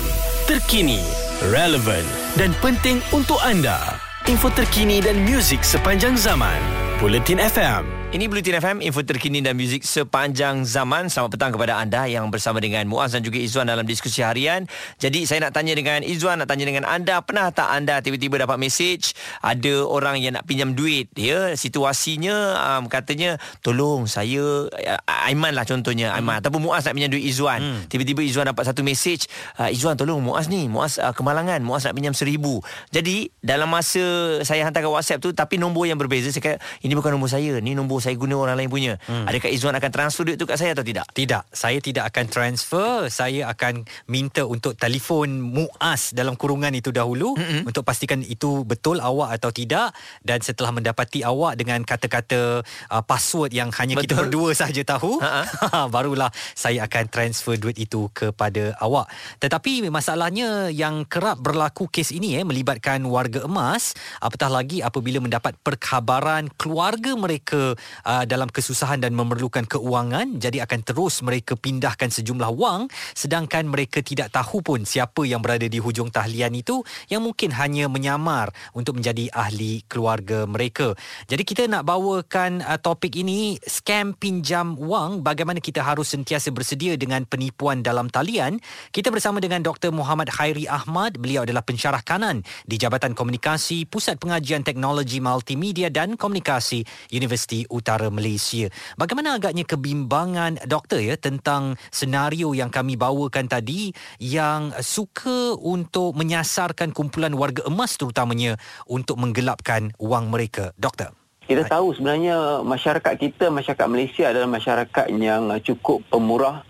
terkini, 0.52 1.00
relevan 1.48 2.04
dan 2.36 2.52
penting 2.60 3.00
untuk 3.16 3.40
anda. 3.40 3.96
Info 4.28 4.52
terkini 4.52 5.00
dan 5.00 5.24
muzik 5.24 5.64
sepanjang 5.64 6.20
zaman. 6.20 6.60
Bulletin 7.00 7.40
FM. 7.40 7.99
Ini 8.10 8.26
Blutin 8.26 8.58
FM, 8.58 8.82
info 8.82 9.06
terkini 9.06 9.38
dan 9.38 9.54
muzik 9.54 9.86
sepanjang 9.86 10.66
zaman. 10.66 11.14
Selamat 11.14 11.30
petang 11.30 11.54
kepada 11.54 11.78
anda 11.78 12.10
yang 12.10 12.34
bersama 12.34 12.58
dengan 12.58 12.90
Muaz 12.90 13.14
dan 13.14 13.22
juga 13.22 13.38
Izzuan 13.38 13.70
dalam 13.70 13.86
diskusi 13.86 14.26
harian. 14.26 14.66
Jadi 14.98 15.30
saya 15.30 15.46
nak 15.46 15.54
tanya 15.54 15.78
dengan 15.78 16.02
Izzuan, 16.02 16.42
nak 16.42 16.50
tanya 16.50 16.66
dengan 16.66 16.90
anda, 16.90 17.22
pernah 17.22 17.54
tak 17.54 17.70
anda 17.70 18.02
tiba-tiba 18.02 18.42
dapat 18.42 18.58
mesej 18.58 19.14
ada 19.46 19.86
orang 19.86 20.18
yang 20.18 20.34
nak 20.34 20.50
pinjam 20.50 20.74
duit, 20.74 21.06
ya? 21.14 21.54
Situasinya 21.54 22.58
um, 22.58 22.90
katanya, 22.90 23.38
tolong 23.62 24.10
saya 24.10 24.66
uh, 24.66 25.30
Aiman 25.30 25.54
lah 25.54 25.70
contohnya, 25.70 26.10
Aiman 26.10 26.42
hmm. 26.42 26.42
ataupun 26.42 26.66
Muaz 26.66 26.90
nak 26.90 26.98
pinjam 26.98 27.14
duit 27.14 27.30
Izzuan. 27.30 27.62
Hmm. 27.62 27.86
Tiba-tiba 27.94 28.26
Izzuan 28.26 28.50
dapat 28.50 28.74
satu 28.74 28.82
mesej, 28.82 29.30
uh, 29.62 29.70
Izzuan 29.70 29.94
tolong 29.94 30.18
Muaz 30.18 30.50
ni, 30.50 30.66
Muaz 30.66 30.98
uh, 30.98 31.14
kemalangan, 31.14 31.62
Muaz 31.62 31.86
nak 31.86 31.94
pinjam 31.94 32.18
seribu. 32.18 32.58
Jadi 32.90 33.30
dalam 33.38 33.70
masa 33.70 34.02
saya 34.42 34.66
hantar 34.66 34.82
ke 34.82 34.90
WhatsApp 34.90 35.22
tu 35.22 35.30
tapi 35.30 35.62
nombor 35.62 35.86
yang 35.86 36.02
berbeza, 36.02 36.34
saya 36.34 36.42
kata 36.42 36.58
ini 36.82 36.98
bukan 36.98 37.14
nombor 37.14 37.30
saya, 37.30 37.62
ni 37.62 37.78
nombor 37.78 37.99
saya 38.04 38.16
guna 38.20 38.36
orang 38.40 38.58
lain 38.60 38.72
punya. 38.72 38.94
Hmm. 39.06 39.28
Adakah 39.28 39.52
Izzuan 39.52 39.76
akan 39.76 39.92
transfer 39.92 40.24
duit 40.26 40.40
tu 40.40 40.48
kat 40.48 40.60
saya 40.60 40.74
atau 40.76 40.84
tidak? 40.84 41.06
Tidak. 41.12 41.44
Saya 41.52 41.80
tidak 41.80 42.10
akan 42.12 42.26
transfer. 42.28 43.08
Saya 43.12 43.52
akan 43.52 43.84
minta 44.08 44.44
untuk 44.44 44.76
telefon 44.76 45.40
Muaz 45.40 46.12
dalam 46.16 46.40
kurungan 46.40 46.72
itu 46.74 46.90
dahulu 46.90 47.36
hmm. 47.36 47.68
untuk 47.68 47.84
pastikan 47.84 48.24
itu 48.26 48.64
betul 48.64 49.00
awak 49.00 49.40
atau 49.40 49.54
tidak 49.54 49.92
dan 50.24 50.40
setelah 50.40 50.72
mendapati 50.74 51.22
awak 51.24 51.60
dengan 51.60 51.84
kata-kata 51.84 52.64
uh, 52.66 53.04
password 53.04 53.52
yang 53.54 53.70
hanya 53.76 54.00
betul. 54.00 54.04
kita 54.06 54.14
berdua 54.26 54.50
sahaja 54.56 54.84
tahu, 54.84 55.20
barulah 55.94 56.32
saya 56.56 56.86
akan 56.88 57.06
transfer 57.12 57.56
duit 57.56 57.78
itu 57.80 58.08
kepada 58.12 58.76
awak. 58.80 59.10
Tetapi 59.42 59.88
masalahnya 59.92 60.72
yang 60.72 61.04
kerap 61.06 61.42
berlaku 61.42 61.90
kes 61.90 62.16
ini 62.16 62.40
eh 62.40 62.46
melibatkan 62.46 63.04
warga 63.08 63.44
emas 63.46 63.94
apatah 64.22 64.50
lagi 64.52 64.80
apabila 64.84 65.24
mendapat 65.24 65.56
perkhabaran 65.62 66.52
keluarga 66.56 67.16
mereka 67.16 67.74
uh, 68.06 68.24
dalam 68.28 68.48
kesusahan 68.52 69.02
dan 69.02 69.16
memerlukan 69.16 69.66
keuangan 69.66 70.38
jadi 70.38 70.66
akan 70.66 70.82
terus 70.84 71.22
mereka 71.22 71.56
pindahkan 71.56 72.12
sejumlah 72.12 72.52
wang 72.54 72.90
sedangkan 73.14 73.68
mereka 73.68 74.02
tidak 74.04 74.34
tahu 74.34 74.60
pun 74.62 74.84
siapa 74.84 75.24
yang 75.26 75.40
berada 75.40 75.66
di 75.66 75.80
hujung 75.82 76.12
tahlian 76.14 76.54
itu 76.54 76.82
yang 77.08 77.24
mungkin 77.24 77.54
hanya 77.56 77.88
menyamar 77.88 78.52
untuk 78.76 79.00
menjadi 79.00 79.32
ahli 79.34 79.82
keluarga 79.88 80.44
mereka. 80.46 80.94
Jadi 81.30 81.44
kita 81.46 81.64
nak 81.70 81.88
bawakan 81.88 82.62
uh, 82.66 82.78
topik 82.82 83.16
ini 83.16 83.56
scam 83.64 84.14
pinjam 84.14 84.76
wang 84.78 85.22
bagaimana 85.26 85.64
kita 85.64 85.82
harus 85.82 86.12
sentiasa 86.12 86.52
bersedia 86.52 87.00
dengan 87.00 87.24
penipuan 87.24 87.82
dalam 87.82 88.10
talian. 88.12 88.60
Kita 88.92 89.10
bersama 89.10 89.40
dengan 89.40 89.64
Dr. 89.64 89.94
Muhammad 89.96 90.30
Khairi 90.34 90.68
Ahmad. 90.68 91.18
Beliau 91.18 91.48
adalah 91.48 91.64
pensyarah 91.66 92.04
kanan 92.04 92.44
di 92.66 92.76
Jabatan 92.76 93.16
Komunikasi 93.16 93.88
Pusat 93.88 94.20
Pengajian 94.22 94.62
Teknologi 94.62 95.24
Multimedia 95.24 95.88
dan 95.90 96.20
Komunikasi 96.20 96.84
Universiti 97.16 97.64
Utara 97.70 97.79
Malaysia. 98.14 98.68
Bagaimana 98.96 99.40
agaknya 99.40 99.66
kebimbangan 99.66 100.62
doktor 100.68 101.02
ya 101.02 101.16
tentang 101.16 101.80
senario 101.90 102.54
yang 102.54 102.70
kami 102.70 103.00
bawakan 103.00 103.48
tadi 103.50 103.92
yang 104.22 104.72
suka 104.84 105.56
untuk 105.58 106.14
menyasarkan 106.16 106.92
kumpulan 106.94 107.34
warga 107.34 107.66
emas 107.66 107.96
terutamanya 107.96 108.60
untuk 108.86 109.18
menggelapkan 109.18 109.92
wang 109.98 110.30
mereka. 110.30 110.72
Doktor. 110.76 111.16
Kita 111.50 111.66
tahu 111.66 111.98
sebenarnya 111.98 112.62
masyarakat 112.62 113.14
kita, 113.18 113.50
masyarakat 113.50 113.88
Malaysia 113.90 114.30
adalah 114.30 114.46
masyarakat 114.46 115.06
yang 115.18 115.50
cukup 115.66 116.06
pemurah 116.06 116.62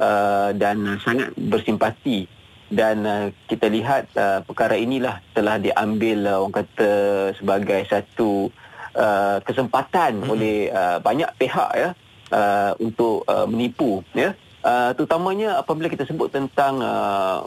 uh, 0.00 0.50
dan 0.56 0.96
sangat 1.04 1.36
bersimpati 1.36 2.24
dan 2.72 3.04
uh, 3.04 3.26
kita 3.46 3.68
lihat 3.68 4.08
uh, 4.16 4.40
perkara 4.42 4.74
inilah 4.80 5.20
telah 5.36 5.60
diambil 5.60 6.24
uh, 6.24 6.40
orang 6.40 6.64
kata 6.64 6.92
sebagai 7.36 7.84
satu 7.86 8.48
uh, 8.94 9.38
kesempatan 9.42 10.22
hmm. 10.24 10.30
oleh 10.30 10.56
uh, 10.70 10.98
banyak 11.02 11.30
pihak 11.38 11.70
ya 11.76 11.90
uh, 12.30 12.72
untuk 12.80 13.26
uh, 13.28 13.46
menipu 13.46 14.02
ya. 14.14 14.34
Uh, 14.64 14.96
terutamanya 14.96 15.60
apabila 15.60 15.92
kita 15.92 16.08
sebut 16.08 16.32
tentang 16.32 16.80
uh, 16.80 17.44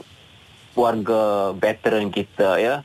warga 0.78 1.52
veteran 1.58 2.14
kita 2.14 2.62
ya. 2.62 2.76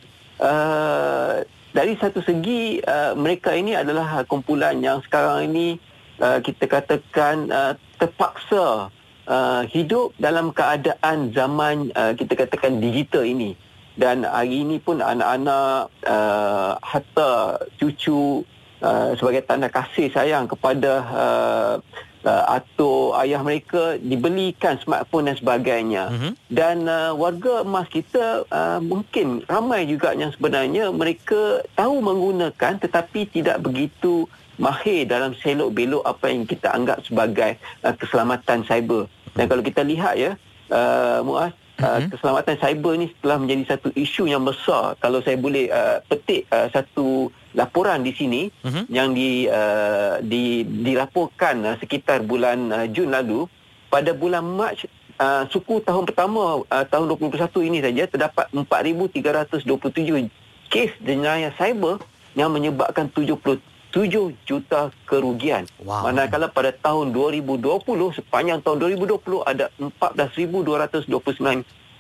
Uh, 0.41 1.45
dari 1.73 1.97
satu 2.01 2.25
segi 2.25 2.81
uh, 2.81 3.13
mereka 3.13 3.53
ini 3.53 3.77
adalah 3.77 4.25
kumpulan 4.25 4.81
yang 4.81 5.05
sekarang 5.05 5.53
ini 5.53 5.77
uh, 6.21 6.41
kita 6.41 6.65
katakan 6.69 7.49
uh, 7.53 7.73
terpaksa 8.01 8.89
uh, 9.29 9.63
hidup 9.69 10.13
dalam 10.21 10.51
keadaan 10.53 11.33
zaman 11.33 11.93
uh, 11.97 12.13
kita 12.17 12.35
katakan 12.35 12.81
digital 12.81 13.25
ini 13.25 13.57
dan 13.97 14.25
hari 14.25 14.65
ini 14.65 14.81
pun 14.81 15.05
anak-anak 15.05 15.93
uh, 16.09 16.81
hatta 16.81 17.61
cucu 17.77 18.41
uh, 18.81 19.13
sebagai 19.17 19.45
tanda 19.45 19.69
kasih 19.69 20.09
sayang 20.09 20.49
kepada 20.49 20.93
uh, 21.13 21.75
uh, 22.25 22.45
atau 22.59 23.13
ayah 23.21 23.43
mereka 23.45 23.99
dibelikan 24.01 24.79
smartphone 24.81 25.29
dan 25.29 25.37
sebagainya. 25.37 26.05
Uh-huh. 26.09 26.33
dan 26.49 26.87
uh, 26.89 27.13
warga 27.15 27.63
emas 27.67 27.87
kita 27.91 28.47
uh, 28.49 28.81
mungkin 28.81 29.45
ramai 29.47 29.87
juga 29.87 30.17
yang 30.17 30.33
sebenarnya 30.33 30.91
mereka 30.91 31.63
tahu 31.77 32.01
menggunakan 32.01 32.81
tetapi 32.81 33.29
tidak 33.31 33.61
begitu 33.63 34.27
mahir 34.61 35.09
dalam 35.09 35.33
selok 35.41 35.73
belok 35.73 36.05
apa 36.05 36.29
yang 36.29 36.45
kita 36.45 36.71
anggap 36.73 37.03
sebagai 37.05 37.59
uh, 37.85 37.95
keselamatan 37.97 38.65
cyber. 38.65 39.09
Dan 39.33 39.49
kalau 39.49 39.65
kita 39.65 39.81
lihat 39.81 40.15
ya 40.21 40.33
uh, 40.69 41.25
Muaz 41.25 41.57
Uh, 41.83 42.07
keselamatan 42.15 42.57
cyber 42.63 42.93
ni 42.95 43.07
telah 43.19 43.43
menjadi 43.43 43.75
satu 43.75 43.91
isu 43.99 44.31
yang 44.31 44.47
besar 44.47 44.95
kalau 45.03 45.19
saya 45.19 45.35
boleh 45.35 45.67
uh, 45.67 45.99
petik 46.07 46.47
uh, 46.55 46.71
satu 46.71 47.27
laporan 47.59 48.07
di 48.07 48.15
sini 48.15 48.47
uh-huh. 48.63 48.87
yang 48.87 49.11
di, 49.11 49.51
uh, 49.51 50.23
di 50.23 50.63
dilaporkan 50.63 51.67
uh, 51.67 51.77
sekitar 51.83 52.23
bulan 52.23 52.71
uh, 52.71 52.87
Jun 52.87 53.11
lalu 53.11 53.51
pada 53.91 54.15
bulan 54.15 54.47
Mac 54.47 54.79
uh, 55.19 55.45
suku 55.51 55.83
tahun 55.83 56.07
pertama 56.07 56.63
uh, 56.63 56.85
tahun 56.87 57.11
2021 57.19 57.69
ini 57.69 57.79
saja 57.83 58.03
terdapat 58.09 58.47
4327 58.55 60.31
kes 60.71 60.91
jenayah 61.03 61.51
cyber 61.59 61.99
yang 62.39 62.49
menyebabkan 62.49 63.11
70 63.13 63.61
7 63.93 64.33
juta 64.49 64.89
kerugian. 65.05 65.69
Wow. 65.85 66.09
Manakala 66.09 66.49
pada 66.49 66.73
tahun 66.73 67.13
2020 67.13 67.61
sepanjang 68.17 68.65
tahun 68.65 68.97
2020 68.97 69.45
ada 69.45 69.69
14,229 69.77 71.13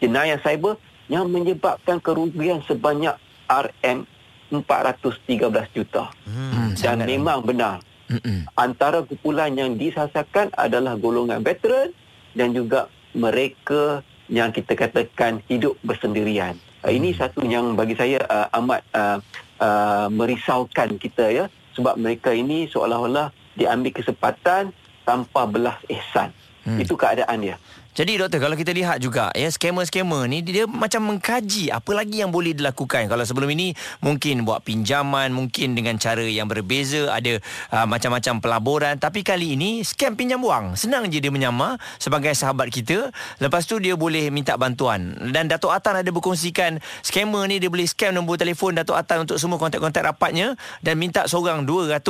jenayah 0.00 0.40
cyber 0.40 0.80
yang 1.12 1.28
menyebabkan 1.28 2.00
kerugian 2.00 2.64
sebanyak 2.64 3.12
RM 3.46 4.08
413 4.48 5.76
juta. 5.76 6.08
Hmm, 6.24 6.72
Dan 6.72 7.04
memang 7.04 7.44
benar. 7.44 7.84
Mm-mm. 8.08 8.48
Antara 8.56 9.04
kumpulan 9.04 9.52
yang 9.52 9.76
disasarkan 9.76 10.52
adalah 10.56 10.96
golongan 10.96 11.40
veteran 11.44 11.92
dan 12.36 12.52
juga 12.52 12.88
mereka 13.12 14.04
yang 14.32 14.52
kita 14.52 14.72
katakan 14.76 15.44
hidup 15.48 15.76
bersendirian. 15.84 16.56
Hmm. 16.80 16.92
Ini 16.92 17.12
satu 17.16 17.44
yang 17.44 17.76
bagi 17.76 17.96
saya 17.96 18.20
uh, 18.24 18.48
amat 18.60 18.80
uh, 18.96 19.18
uh, 19.60 20.06
merisaukan 20.08 20.96
kita 20.96 21.28
ya 21.28 21.44
sebab 21.76 21.96
mereka 22.00 22.32
ini 22.32 22.68
seolah-olah 22.68 23.32
diambil 23.56 23.92
kesempatan 23.92 24.72
tanpa 25.04 25.48
belas 25.48 25.78
ihsan. 25.88 26.30
Hmm. 26.62 26.78
Itu 26.78 26.94
keadaan 26.94 27.42
dia. 27.42 27.56
Jadi 27.92 28.16
doktor 28.16 28.40
kalau 28.40 28.56
kita 28.56 28.72
lihat 28.72 29.04
juga 29.04 29.28
ya 29.36 29.52
skamer-skamer 29.52 30.24
ni 30.24 30.40
dia 30.40 30.64
macam 30.64 31.12
mengkaji 31.12 31.68
apa 31.68 31.92
lagi 31.92 32.24
yang 32.24 32.32
boleh 32.32 32.56
dilakukan. 32.56 33.04
Kalau 33.04 33.20
sebelum 33.20 33.52
ini 33.52 33.76
mungkin 34.00 34.48
buat 34.48 34.64
pinjaman, 34.64 35.28
mungkin 35.28 35.76
dengan 35.76 36.00
cara 36.00 36.24
yang 36.24 36.48
berbeza, 36.48 37.12
ada 37.12 37.36
uh, 37.68 37.84
macam-macam 37.84 38.40
pelaburan, 38.40 38.94
tapi 38.96 39.20
kali 39.20 39.60
ini 39.60 39.84
scam 39.84 40.16
pinjam 40.16 40.40
wang. 40.40 40.72
Senang 40.72 41.04
je 41.12 41.20
dia 41.20 41.28
menyamar 41.28 41.76
sebagai 42.00 42.32
sahabat 42.32 42.72
kita. 42.72 43.12
Lepas 43.44 43.68
tu 43.68 43.76
dia 43.76 43.92
boleh 43.92 44.32
minta 44.32 44.56
bantuan. 44.56 45.12
Dan 45.28 45.52
Datuk 45.52 45.76
Atan 45.76 46.00
ada 46.00 46.08
berkongsikan 46.08 46.80
skamer 47.04 47.44
ni 47.44 47.60
dia 47.60 47.68
boleh 47.68 47.84
scam 47.84 48.16
nombor 48.16 48.40
telefon 48.40 48.72
Datuk 48.72 48.96
Atan 48.96 49.28
untuk 49.28 49.36
semua 49.36 49.60
kontak-kontak 49.60 50.00
rapatnya 50.00 50.56
dan 50.80 50.96
minta 50.96 51.28
seorang 51.28 51.68
200. 51.68 52.00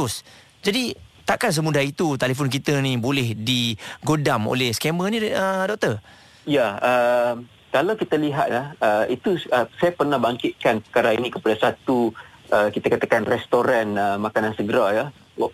Jadi 0.63 0.95
takkan 1.25 1.51
semudah 1.55 1.83
itu 1.83 2.15
telefon 2.21 2.51
kita 2.51 2.79
ni 2.83 2.99
boleh 2.99 3.35
digodam 3.37 4.51
oleh 4.51 4.75
scammer 4.75 5.09
ni 5.09 5.19
uh, 5.31 5.65
doktor? 5.67 6.03
Ya, 6.43 6.79
uh, 6.83 7.35
kalau 7.73 7.97
kita 7.97 8.19
lihat 8.19 8.77
uh, 8.83 9.05
itu 9.09 9.39
uh, 9.49 9.67
saya 9.81 9.93
pernah 9.95 10.21
bangkitkan 10.21 10.85
perkara 10.85 11.15
ini 11.17 11.33
kepada 11.33 11.71
satu 11.71 12.13
uh, 12.53 12.69
kita 12.69 12.93
katakan 12.93 13.25
restoran 13.25 13.97
uh, 13.97 14.19
makanan 14.21 14.53
segera 14.53 14.87
ya 14.93 15.07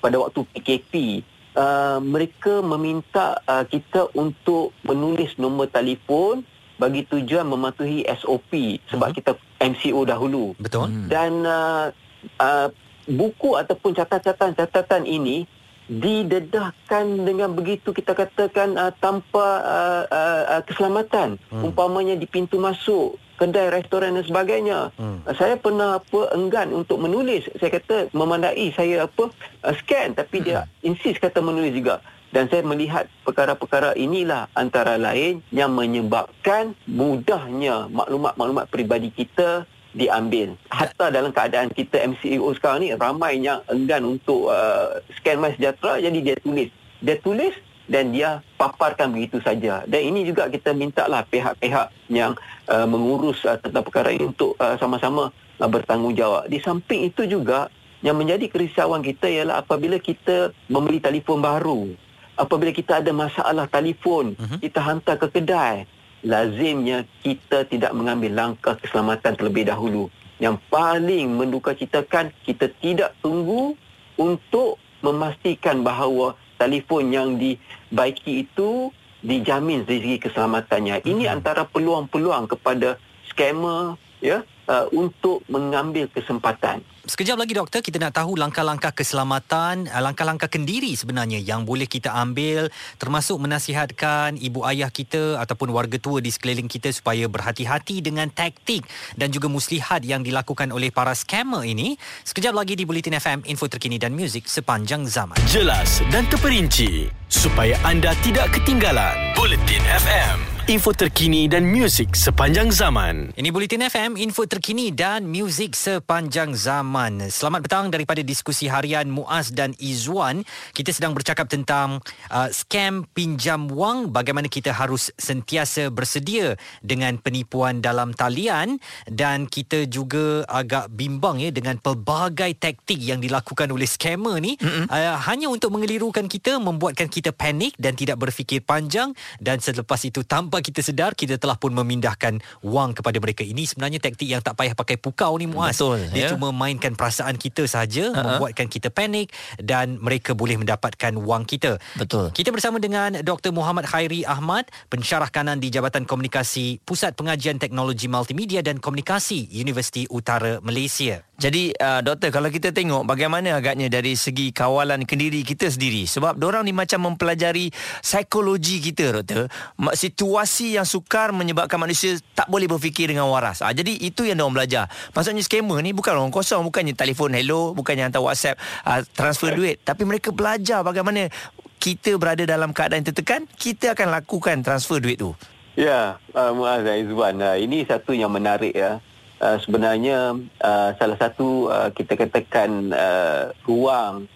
pada 0.02 0.18
waktu 0.18 0.42
PKP 0.54 1.22
uh, 1.54 1.98
mereka 2.02 2.58
meminta 2.64 3.38
uh, 3.46 3.62
kita 3.62 4.10
untuk 4.18 4.74
menulis 4.82 5.38
nombor 5.38 5.70
telefon 5.70 6.42
bagi 6.78 7.06
tujuan 7.06 7.46
mematuhi 7.46 8.06
SOP 8.06 8.82
sebab 8.90 9.10
uh-huh. 9.10 9.18
kita 9.18 9.32
MCO 9.58 10.06
dahulu. 10.06 10.54
Betul. 10.58 11.10
Dan 11.10 11.42
uh, 11.42 11.90
uh, 12.38 12.68
buku 13.10 13.58
ataupun 13.58 13.98
catatan-catatan 13.98 15.02
ini 15.06 15.46
didedahkan 15.88 17.04
dengan 17.24 17.56
begitu 17.56 17.96
kita 17.96 18.12
katakan 18.12 18.76
uh, 18.76 18.92
tanpa 19.00 19.46
uh, 19.64 20.02
uh, 20.08 20.42
uh, 20.56 20.62
keselamatan 20.68 21.40
hmm. 21.48 21.64
umpamanya 21.64 22.14
di 22.14 22.28
pintu 22.28 22.60
masuk 22.60 23.16
kedai 23.40 23.72
restoran 23.72 24.18
dan 24.18 24.26
sebagainya. 24.26 24.92
Hmm. 25.00 25.24
Saya 25.32 25.56
pernah 25.56 25.96
apa 26.02 26.20
enggan 26.36 26.74
untuk 26.74 27.00
menulis. 27.00 27.48
Saya 27.56 27.80
kata 27.80 28.12
memandai 28.12 28.68
saya 28.76 29.08
apa 29.08 29.32
uh, 29.64 29.74
scan 29.80 30.12
tapi 30.12 30.42
hmm. 30.42 30.44
dia 30.44 30.60
insist 30.84 31.24
kata 31.24 31.40
menulis 31.40 31.72
juga. 31.72 32.04
Dan 32.28 32.44
saya 32.52 32.60
melihat 32.60 33.08
perkara-perkara 33.24 33.96
inilah 33.96 34.52
antara 34.52 35.00
lain 35.00 35.40
yang 35.48 35.72
menyebabkan 35.72 36.76
mudahnya 36.84 37.88
maklumat-maklumat 37.88 38.68
peribadi 38.68 39.08
kita 39.08 39.64
diambil. 39.98 40.54
Hatta 40.70 41.10
dalam 41.10 41.34
keadaan 41.34 41.74
kita 41.74 41.98
MCEO 42.06 42.54
sekarang 42.54 42.86
ni 42.86 42.94
ramai 42.94 43.42
yang 43.42 43.58
enggan 43.66 44.06
untuk 44.06 44.46
uh, 44.46 45.02
scan 45.18 45.42
My 45.42 45.50
Sejahtera 45.58 45.98
jadi 45.98 46.18
dia 46.22 46.36
tulis. 46.38 46.70
Dia 47.02 47.18
tulis 47.18 47.54
dan 47.90 48.14
dia 48.14 48.38
paparkan 48.54 49.10
begitu 49.10 49.42
saja. 49.42 49.82
Dan 49.88 50.14
ini 50.14 50.22
juga 50.28 50.46
kita 50.46 50.76
minta 50.76 51.08
lah 51.10 51.26
pihak-pihak 51.26 51.90
yang 52.12 52.38
uh, 52.70 52.86
mengurus 52.86 53.42
uh, 53.48 53.58
tentang 53.58 53.82
perkara 53.82 54.14
ini 54.14 54.30
untuk 54.30 54.54
uh, 54.60 54.78
sama-sama 54.78 55.34
uh, 55.58 55.68
bertanggungjawab. 55.68 56.46
Di 56.46 56.62
samping 56.62 57.08
itu 57.08 57.26
juga 57.26 57.72
yang 58.04 58.14
menjadi 58.14 58.46
kerisauan 58.46 59.02
kita 59.02 59.26
ialah 59.26 59.66
apabila 59.66 59.98
kita 59.98 60.54
membeli 60.70 61.02
telefon 61.02 61.42
baru. 61.42 61.98
Apabila 62.38 62.70
kita 62.70 63.02
ada 63.02 63.10
masalah 63.10 63.66
telefon, 63.66 64.38
uh-huh. 64.38 64.62
kita 64.62 64.78
hantar 64.78 65.18
ke 65.18 65.26
kedai. 65.26 65.90
Lazimnya 66.26 67.06
kita 67.22 67.62
tidak 67.70 67.94
mengambil 67.94 68.34
langkah 68.34 68.74
keselamatan 68.74 69.38
terlebih 69.38 69.70
dahulu. 69.70 70.10
Yang 70.42 70.58
paling 70.70 71.34
mendukacitakan 71.38 72.34
kita 72.42 72.70
tidak 72.82 73.14
tunggu 73.22 73.78
untuk 74.18 74.78
memastikan 75.02 75.86
bahawa 75.86 76.34
telefon 76.58 77.14
yang 77.14 77.28
dibaiki 77.38 78.46
itu 78.46 78.90
dijamin 79.22 79.86
dari 79.86 80.02
segi 80.02 80.16
keselamatannya. 80.26 81.06
Ini 81.06 81.24
hmm. 81.26 81.34
antara 81.38 81.62
peluang-peluang 81.66 82.50
kepada 82.50 82.98
scammer 83.30 83.98
ya 84.18 84.42
uh, 84.66 84.86
untuk 84.90 85.42
mengambil 85.46 86.10
kesempatan. 86.10 86.82
Sekejap 87.08 87.40
lagi 87.40 87.56
doktor 87.56 87.80
kita 87.80 87.96
nak 87.96 88.20
tahu 88.20 88.36
langkah-langkah 88.36 88.92
keselamatan, 88.92 89.88
uh, 89.88 90.02
langkah-langkah 90.04 90.44
kendiri 90.44 90.92
sebenarnya 90.92 91.40
yang 91.40 91.64
boleh 91.64 91.88
kita 91.88 92.12
ambil 92.12 92.68
termasuk 93.00 93.40
menasihatkan 93.40 94.36
ibu 94.36 94.60
ayah 94.68 94.92
kita 94.92 95.40
ataupun 95.40 95.72
warga 95.72 95.96
tua 95.96 96.20
di 96.20 96.28
sekeliling 96.28 96.68
kita 96.68 96.92
supaya 96.92 97.24
berhati-hati 97.24 98.04
dengan 98.04 98.28
taktik 98.28 98.84
dan 99.16 99.32
juga 99.32 99.48
muslihat 99.48 100.04
yang 100.04 100.20
dilakukan 100.20 100.68
oleh 100.68 100.92
para 100.92 101.16
scammer 101.16 101.64
ini. 101.64 101.96
Sekejap 102.28 102.52
lagi 102.52 102.76
di 102.76 102.84
Bulletin 102.84 103.16
FM 103.16 103.48
info 103.48 103.72
terkini 103.72 103.96
dan 103.96 104.12
muzik 104.12 104.44
sepanjang 104.44 105.08
zaman. 105.08 105.40
Jelas 105.48 106.04
dan 106.12 106.28
terperinci 106.28 107.08
supaya 107.32 107.72
anda 107.88 108.12
tidak 108.20 108.52
ketinggalan. 108.52 109.16
Bulletin 109.32 109.80
FM 109.80 110.57
info 110.68 110.92
terkini 110.92 111.48
dan 111.48 111.64
muzik 111.64 112.12
sepanjang 112.12 112.68
zaman. 112.68 113.32
Ini 113.40 113.48
Bulletin 113.48 113.88
FM, 113.88 114.20
info 114.20 114.44
terkini 114.44 114.92
dan 114.92 115.24
muzik 115.24 115.72
sepanjang 115.72 116.52
zaman. 116.52 117.32
Selamat 117.32 117.64
petang 117.64 117.88
daripada 117.88 118.20
diskusi 118.20 118.68
harian 118.68 119.08
Muaz 119.08 119.48
dan 119.48 119.72
Izwan. 119.80 120.44
Kita 120.76 120.92
sedang 120.92 121.16
bercakap 121.16 121.48
tentang 121.48 122.04
uh, 122.28 122.52
scam 122.52 123.08
pinjam 123.16 123.72
wang, 123.72 124.12
bagaimana 124.12 124.44
kita 124.52 124.76
harus 124.76 125.08
sentiasa 125.16 125.88
bersedia 125.88 126.52
dengan 126.84 127.16
penipuan 127.16 127.80
dalam 127.80 128.12
talian 128.12 128.76
dan 129.08 129.48
kita 129.48 129.88
juga 129.88 130.44
agak 130.52 130.92
bimbang 130.92 131.40
ya 131.40 131.48
dengan 131.48 131.80
pelbagai 131.80 132.52
taktik 132.60 133.00
yang 133.00 133.24
dilakukan 133.24 133.72
oleh 133.72 133.88
scammer 133.88 134.36
ni 134.36 134.60
uh, 134.60 135.16
hanya 135.32 135.48
untuk 135.48 135.72
mengelirukan 135.72 136.28
kita, 136.28 136.60
membuatkan 136.60 137.08
kita 137.08 137.32
panik 137.32 137.72
dan 137.80 137.96
tidak 137.96 138.20
berfikir 138.20 138.60
panjang 138.60 139.16
dan 139.40 139.64
selepas 139.64 140.04
itu 140.04 140.20
tanpa 140.28 140.57
tanpa 140.58 140.74
kita 140.74 140.82
sedar 140.82 141.14
kita 141.14 141.38
telah 141.38 141.54
pun 141.54 141.70
memindahkan 141.70 142.42
wang 142.66 142.90
kepada 142.90 143.22
mereka. 143.22 143.46
Ini 143.46 143.62
sebenarnya 143.62 144.02
taktik 144.02 144.26
yang 144.26 144.42
tak 144.42 144.58
payah 144.58 144.74
pakai 144.74 144.98
pukau 144.98 145.38
ni 145.38 145.46
Muaz. 145.46 145.78
Betul, 145.78 146.10
dia 146.10 146.26
ya? 146.26 146.28
cuma 146.34 146.50
mainkan 146.50 146.98
perasaan 146.98 147.38
kita 147.38 147.62
saja 147.70 148.10
uh-huh. 148.10 148.42
membuatkan 148.42 148.66
kita 148.66 148.90
panik 148.90 149.30
dan 149.62 150.02
mereka 150.02 150.34
boleh 150.34 150.58
mendapatkan 150.58 151.14
wang 151.14 151.46
kita. 151.46 151.78
Betul. 151.94 152.34
Kita 152.34 152.50
bersama 152.50 152.82
dengan 152.82 153.22
Dr 153.22 153.54
Muhammad 153.54 153.86
Khairi 153.86 154.26
Ahmad 154.26 154.66
pensyarah 154.90 155.30
kanan 155.30 155.62
di 155.62 155.70
Jabatan 155.70 156.02
Komunikasi 156.10 156.82
Pusat 156.82 157.14
Pengajian 157.14 157.62
Teknologi 157.62 158.10
Multimedia 158.10 158.58
dan 158.58 158.82
Komunikasi 158.82 159.54
Universiti 159.54 160.10
Utara 160.10 160.58
Malaysia 160.58 161.27
jadi 161.38 161.70
uh, 161.78 162.02
doktor 162.02 162.34
kalau 162.34 162.50
kita 162.50 162.74
tengok 162.74 163.06
bagaimana 163.06 163.54
agaknya 163.54 163.86
dari 163.86 164.18
segi 164.18 164.50
kawalan 164.50 165.06
kendiri 165.06 165.46
kita 165.46 165.70
sendiri 165.70 166.02
sebab 166.02 166.34
orang 166.42 166.66
ni 166.66 166.74
macam 166.74 167.06
mempelajari 167.06 167.70
psikologi 168.02 168.82
kita 168.82 169.14
doktor 169.14 169.46
situasi 169.94 170.74
yang 170.74 170.82
sukar 170.82 171.30
menyebabkan 171.30 171.78
manusia 171.78 172.18
tak 172.34 172.50
boleh 172.50 172.66
berfikir 172.66 173.06
dengan 173.06 173.30
waras. 173.30 173.62
Uh, 173.62 173.70
jadi 173.70 173.94
itu 174.02 174.26
yang 174.26 174.42
orang 174.42 174.66
belajar. 174.66 174.90
Maksudnya 175.14 175.46
scammer 175.46 175.78
ni 175.78 175.94
bukan 175.94 176.18
orang 176.18 176.34
kosong 176.34 176.66
bukannya 176.66 176.98
telefon 176.98 177.30
hello 177.30 177.70
bukannya 177.70 178.10
hantar 178.10 178.18
WhatsApp 178.18 178.58
uh, 178.82 179.06
transfer 179.14 179.54
duit 179.54 179.78
tapi 179.86 180.02
mereka 180.02 180.34
belajar 180.34 180.82
bagaimana 180.82 181.30
kita 181.78 182.18
berada 182.18 182.42
dalam 182.42 182.74
keadaan 182.74 183.06
tertekan 183.06 183.46
kita 183.54 183.94
akan 183.94 184.10
lakukan 184.10 184.66
transfer 184.66 184.98
duit 184.98 185.22
tu. 185.22 185.38
Ya, 185.78 186.18
uh, 186.34 186.50
Muaz 186.50 186.82
Aizwan, 186.82 187.38
uh, 187.38 187.54
ini 187.54 187.86
satu 187.86 188.10
yang 188.10 188.34
menarik 188.34 188.74
ya. 188.74 188.98
Uh, 189.38 189.54
sebenarnya 189.62 190.34
uh, 190.66 190.90
salah 190.98 191.14
satu 191.14 191.70
uh, 191.70 191.94
kita 191.94 192.18
katakan 192.18 192.90
uh, 192.90 193.54
ruang 193.62 194.26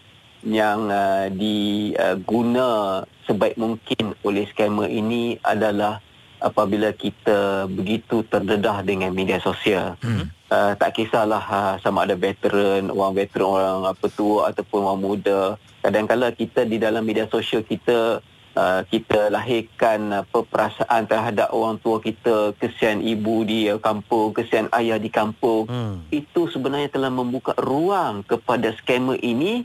yang 0.46 0.90
uh, 0.90 1.26
diguna 1.26 3.02
sebaik 3.26 3.58
mungkin 3.58 4.14
oleh 4.22 4.46
scammer 4.50 4.86
ini 4.86 5.42
adalah 5.42 5.98
apabila 6.42 6.90
kita 6.90 7.70
begitu 7.70 8.26
terdedah 8.26 8.82
dengan 8.82 9.14
media 9.14 9.38
sosial. 9.38 9.94
Hmm. 10.02 10.30
Uh, 10.52 10.76
tak 10.76 10.98
kisahlah 10.98 11.40
uh, 11.40 11.74
sama 11.80 12.04
ada 12.04 12.18
veteran, 12.18 12.90
orang 12.92 13.26
veteran, 13.26 13.48
orang 13.58 13.90
apa 13.90 14.06
tua 14.06 14.54
ataupun 14.54 14.86
orang 14.86 15.00
muda. 15.02 15.40
Kadang-kadang 15.80 16.34
kita 16.34 16.62
di 16.62 16.78
dalam 16.78 17.02
media 17.02 17.26
sosial 17.26 17.66
kita 17.66 18.22
Uh, 18.52 18.84
kita 18.92 19.32
lahirkan 19.32 20.12
apa 20.12 20.44
perasaan 20.44 21.08
terhadap 21.08 21.56
orang 21.56 21.80
tua 21.80 22.04
kita 22.04 22.52
kesian 22.60 23.00
ibu 23.00 23.48
di 23.48 23.64
kampung 23.80 24.36
kesian 24.36 24.68
ayah 24.76 25.00
di 25.00 25.08
kampung 25.08 25.64
hmm. 25.64 26.12
itu 26.12 26.52
sebenarnya 26.52 26.92
telah 26.92 27.08
membuka 27.08 27.56
ruang 27.56 28.20
kepada 28.20 28.76
scammer 28.76 29.16
ini 29.24 29.64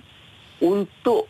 untuk 0.63 1.27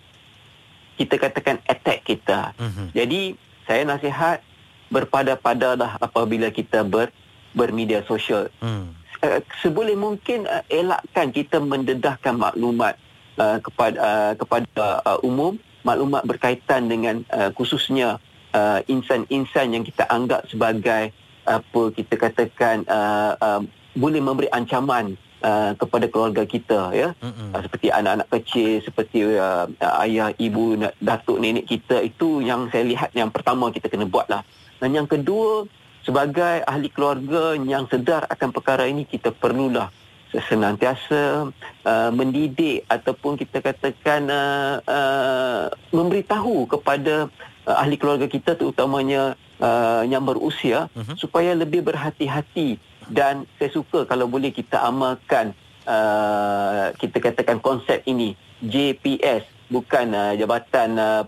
kita 1.02 1.18
katakan 1.18 1.58
attack 1.66 2.06
kita 2.06 2.54
hmm. 2.62 2.94
jadi 2.94 3.34
saya 3.66 3.90
nasihat 3.90 4.46
berpada-padalah 4.94 5.98
apabila 5.98 6.54
kita 6.54 6.86
ber 6.86 7.10
bermedia 7.58 8.06
sosial 8.06 8.54
hmm. 8.62 8.94
uh, 9.26 9.42
seboleh 9.66 9.98
mungkin 9.98 10.46
uh, 10.46 10.62
elakkan 10.70 11.34
kita 11.34 11.58
mendedahkan 11.58 12.38
maklumat 12.38 13.02
uh, 13.38 13.58
kepada 13.62 13.98
uh, 13.98 14.34
kepada 14.36 14.86
uh, 15.06 15.20
umum 15.24 15.56
maklumat 15.86 16.28
berkaitan 16.28 16.92
dengan 16.92 17.24
uh, 17.32 17.50
khususnya 17.56 18.20
uh, 18.52 18.84
insan-insan 18.92 19.72
yang 19.72 19.84
kita 19.88 20.04
anggap 20.12 20.44
sebagai 20.52 21.16
apa 21.48 21.82
kita 21.96 22.20
katakan 22.20 22.84
uh, 22.92 23.34
uh, 23.40 23.62
boleh 23.96 24.20
memberi 24.20 24.52
ancaman 24.52 25.16
uh, 25.42 25.72
kepada 25.80 26.06
keluarga 26.12 26.44
kita 26.44 26.92
ya. 26.92 27.16
Uh, 27.56 27.62
seperti 27.64 27.88
anak-anak 27.88 28.28
kecil 28.36 28.84
seperti 28.84 29.24
uh, 29.24 29.66
ayah 30.04 30.36
ibu 30.38 30.76
datuk 31.00 31.40
nenek 31.40 31.66
kita 31.66 32.04
itu 32.04 32.44
yang 32.44 32.68
saya 32.70 32.84
lihat 32.84 33.16
yang 33.16 33.32
pertama 33.32 33.72
kita 33.72 33.88
kena 33.88 34.06
buatlah. 34.06 34.44
Dan 34.78 34.94
yang 34.94 35.08
kedua 35.10 35.66
sebagai 36.06 36.64
ahli 36.64 36.88
keluarga 36.92 37.58
yang 37.58 37.90
sedar 37.90 38.28
akan 38.28 38.50
perkara 38.54 38.88
ini 38.88 39.04
kita 39.04 39.34
perlulah 39.34 39.90
senantiasa 40.36 41.50
uh, 41.88 42.10
mendidik 42.12 42.84
ataupun 42.92 43.40
kita 43.40 43.64
katakan 43.64 44.28
uh, 44.28 44.84
uh, 44.84 45.64
memberitahu 45.96 46.68
kepada 46.68 47.32
uh, 47.64 47.76
ahli 47.80 47.96
keluarga 47.96 48.28
kita 48.28 48.60
terutamanya 48.60 49.40
uh, 49.64 50.04
yang 50.04 50.28
berusia 50.28 50.92
uh-huh. 50.92 51.16
supaya 51.16 51.56
lebih 51.56 51.84
berhati-hati. 51.88 52.80
Dan 53.08 53.48
saya 53.56 53.72
suka 53.72 54.04
kalau 54.04 54.28
boleh 54.28 54.52
kita 54.52 54.84
amalkan 54.84 55.56
uh, 55.88 56.92
kita 57.00 57.24
katakan 57.24 57.64
konsep 57.64 58.04
ini. 58.04 58.36
JPS 58.58 59.48
bukan 59.72 60.12
uh, 60.12 60.34
jabatan 60.36 60.98
uh, 60.98 61.24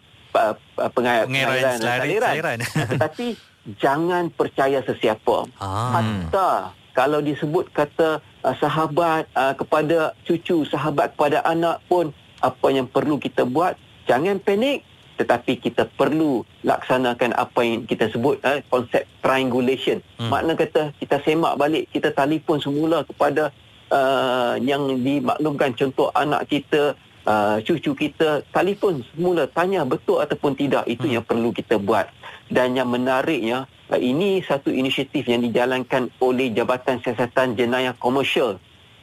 pengairan 0.94 1.78
saliran 1.78 2.58
tetapi 2.92 3.38
jangan 3.78 4.34
percaya 4.34 4.82
sesiapa. 4.82 5.46
Ah. 5.62 6.00
hatta 6.00 6.74
kalau 6.98 7.22
disebut 7.22 7.70
kata 7.70 8.24
uh, 8.44 8.56
sahabat 8.58 9.28
uh, 9.36 9.54
kepada 9.56 10.14
cucu, 10.24 10.64
sahabat 10.68 11.16
kepada 11.16 11.44
anak 11.48 11.82
pun 11.88 12.12
apa 12.40 12.68
yang 12.72 12.88
perlu 12.88 13.20
kita 13.20 13.44
buat, 13.44 13.76
jangan 14.08 14.40
panik 14.40 14.88
tetapi 15.20 15.60
kita 15.60 15.84
perlu 16.00 16.48
laksanakan 16.64 17.36
apa 17.36 17.60
yang 17.60 17.84
kita 17.84 18.08
sebut 18.08 18.40
uh, 18.40 18.64
konsep 18.72 19.04
triangulation. 19.20 20.00
Hmm. 20.16 20.32
Makna 20.32 20.56
kata 20.56 20.96
kita 20.96 21.20
semak 21.28 21.60
balik, 21.60 21.92
kita 21.92 22.16
telefon 22.16 22.64
semula 22.64 23.04
kepada 23.04 23.52
uh, 23.92 24.56
yang 24.64 24.88
dimaklumkan 25.04 25.76
contoh 25.76 26.08
anak 26.16 26.48
kita, 26.48 26.96
uh, 27.28 27.60
cucu 27.60 27.92
kita, 28.08 28.48
telefon 28.56 29.04
semula 29.12 29.44
tanya 29.52 29.84
betul 29.84 30.24
ataupun 30.24 30.56
tidak 30.56 30.88
itu 30.88 31.04
hmm. 31.04 31.20
yang 31.20 31.24
perlu 31.28 31.52
kita 31.52 31.76
buat. 31.76 32.08
Dan 32.50 32.74
yang 32.74 32.90
menariknya 32.90 33.70
uh, 33.94 34.02
ini 34.02 34.42
satu 34.42 34.74
inisiatif 34.74 35.30
yang 35.30 35.46
dijalankan 35.46 36.10
oleh 36.18 36.50
Jabatan 36.50 37.00
Siasatan 37.02 37.54
Jenayah 37.54 37.94
Komersial 37.98 38.58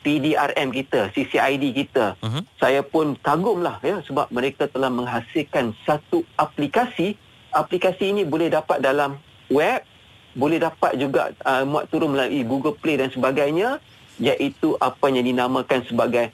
PDRM 0.06 0.70
kita, 0.70 1.10
CCID 1.10 1.64
kita. 1.74 2.14
Uh-huh. 2.22 2.42
Saya 2.62 2.86
pun 2.86 3.18
kagumlah 3.18 3.82
ya 3.82 3.98
sebab 4.06 4.30
mereka 4.30 4.70
telah 4.70 4.86
menghasilkan 4.86 5.74
satu 5.82 6.22
aplikasi. 6.38 7.18
Aplikasi 7.50 8.14
ini 8.14 8.22
boleh 8.22 8.46
dapat 8.46 8.78
dalam 8.78 9.18
web, 9.50 9.82
boleh 10.38 10.62
dapat 10.62 10.94
juga 10.94 11.34
uh, 11.42 11.66
muat 11.66 11.90
turun 11.90 12.14
melalui 12.14 12.46
Google 12.46 12.78
Play 12.78 13.02
dan 13.02 13.10
sebagainya 13.10 13.82
iaitu 14.22 14.78
apa 14.78 15.10
yang 15.10 15.26
dinamakan 15.26 15.82
sebagai 15.90 16.30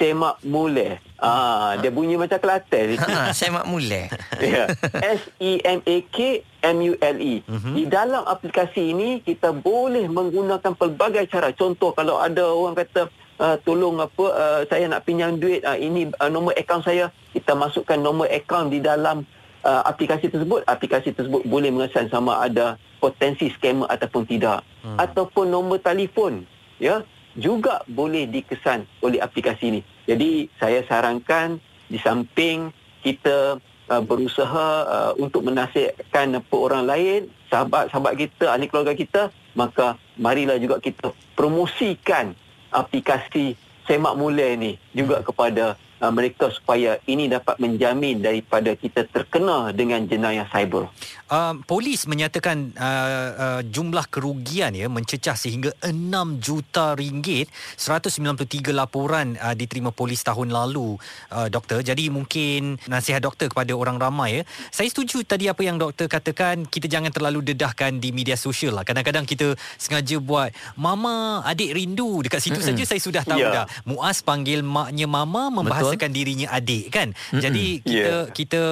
Semak 0.00 0.40
Mule. 0.44 1.00
Ah, 1.20 1.78
dia 1.78 1.92
bunyi 1.92 2.18
macam 2.18 2.40
Kelantan. 2.40 2.98
Ha, 2.98 3.30
Semak 3.36 3.68
Mule. 3.68 4.08
ya. 4.42 4.66
S 4.98 5.22
E 5.38 5.60
M 5.62 5.80
A 5.84 5.96
K 6.08 6.42
M 6.64 6.76
U 6.82 6.92
L 6.98 7.18
E. 7.20 7.34
Uh-huh. 7.44 7.74
Di 7.76 7.84
dalam 7.86 8.24
aplikasi 8.24 8.92
ini 8.94 9.20
kita 9.20 9.52
boleh 9.52 10.08
menggunakan 10.08 10.72
pelbagai 10.74 11.28
cara. 11.28 11.52
Contoh 11.52 11.92
kalau 11.94 12.18
ada 12.18 12.42
orang 12.48 12.74
kata 12.74 13.12
uh, 13.38 13.56
tolong 13.62 14.00
apa 14.00 14.24
uh, 14.32 14.60
saya 14.66 14.88
nak 14.88 15.04
pinjam 15.06 15.36
duit 15.36 15.62
uh, 15.62 15.76
ini 15.76 16.10
uh, 16.18 16.30
nombor 16.32 16.56
akaun 16.56 16.82
saya, 16.82 17.12
kita 17.36 17.52
masukkan 17.54 17.98
nombor 18.00 18.26
akaun 18.32 18.72
di 18.72 18.82
dalam 18.82 19.22
uh, 19.62 19.82
aplikasi 19.86 20.32
tersebut. 20.32 20.66
Aplikasi 20.66 21.14
tersebut 21.14 21.46
boleh 21.46 21.70
mengesan 21.70 22.08
sama 22.08 22.42
ada 22.42 22.80
potensi 23.02 23.50
scammer 23.54 23.90
ataupun 23.90 24.26
tidak. 24.26 24.62
Hmm. 24.82 24.98
Ataupun 24.98 25.50
nombor 25.50 25.82
telefon, 25.82 26.46
ya 26.78 27.02
juga 27.36 27.80
boleh 27.88 28.28
dikesan 28.28 28.84
oleh 29.00 29.18
aplikasi 29.20 29.64
ini. 29.72 29.80
Jadi 30.04 30.50
saya 30.60 30.84
sarankan 30.84 31.56
di 31.88 31.96
samping 32.00 32.72
kita 33.00 33.56
uh, 33.88 34.02
berusaha 34.02 34.68
uh, 34.84 35.12
untuk 35.18 35.44
menasihatkan 35.46 36.38
apa 36.38 36.54
orang 36.56 36.84
lain, 36.84 37.20
sahabat-sahabat 37.48 38.14
kita, 38.16 38.52
ahli 38.52 38.66
keluarga 38.68 38.94
kita, 38.96 39.22
maka 39.52 39.96
marilah 40.16 40.56
juga 40.56 40.80
kita 40.80 41.12
promosikan 41.36 42.32
aplikasi 42.72 43.56
Semak 43.82 44.14
Mulia 44.14 44.54
ini 44.54 44.78
juga 44.94 45.20
hmm. 45.20 45.26
kepada 45.26 45.64
uh, 46.02 46.10
mereka 46.10 46.50
supaya 46.50 46.98
ini 47.06 47.30
dapat 47.30 47.62
menjamin 47.62 48.18
daripada 48.18 48.74
kita 48.74 49.06
terkena 49.06 49.70
dengan 49.70 50.02
jenayah 50.02 50.50
cyber. 50.50 50.90
Uh, 51.32 51.56
polis 51.64 52.04
menyatakan 52.04 52.74
uh, 52.76 53.30
uh, 53.32 53.60
jumlah 53.64 54.04
kerugian 54.12 54.74
ya 54.76 54.90
mencecah 54.90 55.32
sehingga 55.32 55.72
6 55.80 55.96
juta 56.44 56.92
ringgit 56.92 57.48
193 57.80 58.68
laporan 58.74 59.40
uh, 59.40 59.56
diterima 59.56 59.94
polis 59.96 60.20
tahun 60.20 60.52
lalu 60.52 61.00
uh, 61.32 61.48
doktor 61.48 61.80
jadi 61.80 62.12
mungkin 62.12 62.76
nasihat 62.84 63.24
doktor 63.24 63.48
kepada 63.48 63.72
orang 63.72 63.96
ramai 63.96 64.30
ya 64.32 64.42
saya 64.68 64.92
setuju 64.92 65.24
tadi 65.24 65.48
apa 65.48 65.64
yang 65.64 65.80
doktor 65.80 66.04
katakan 66.04 66.68
kita 66.68 66.84
jangan 66.84 67.08
terlalu 67.08 67.40
dedahkan 67.54 67.96
di 67.96 68.12
media 68.12 68.36
sosial 68.36 68.76
lah 68.76 68.84
kadang-kadang 68.84 69.24
kita 69.24 69.56
sengaja 69.80 70.20
buat 70.20 70.52
mama 70.76 71.40
adik 71.48 71.72
rindu 71.72 72.20
dekat 72.20 72.44
situ 72.44 72.60
mm-hmm. 72.60 72.76
saja 72.76 72.82
saya 72.84 73.00
sudah 73.00 73.22
tahu 73.24 73.40
yeah. 73.40 73.64
dah 73.64 73.66
Muaz 73.88 74.20
panggil 74.20 74.60
maknya 74.60 75.08
mama 75.08 75.48
membahas 75.48 75.91
merasakan 75.92 76.10
dirinya 76.16 76.48
adik 76.48 76.88
kan. 76.88 77.12
Mm-mm. 77.12 77.42
Jadi 77.44 77.66
kita 77.84 78.14
yeah. 78.16 78.32
kita 78.32 78.62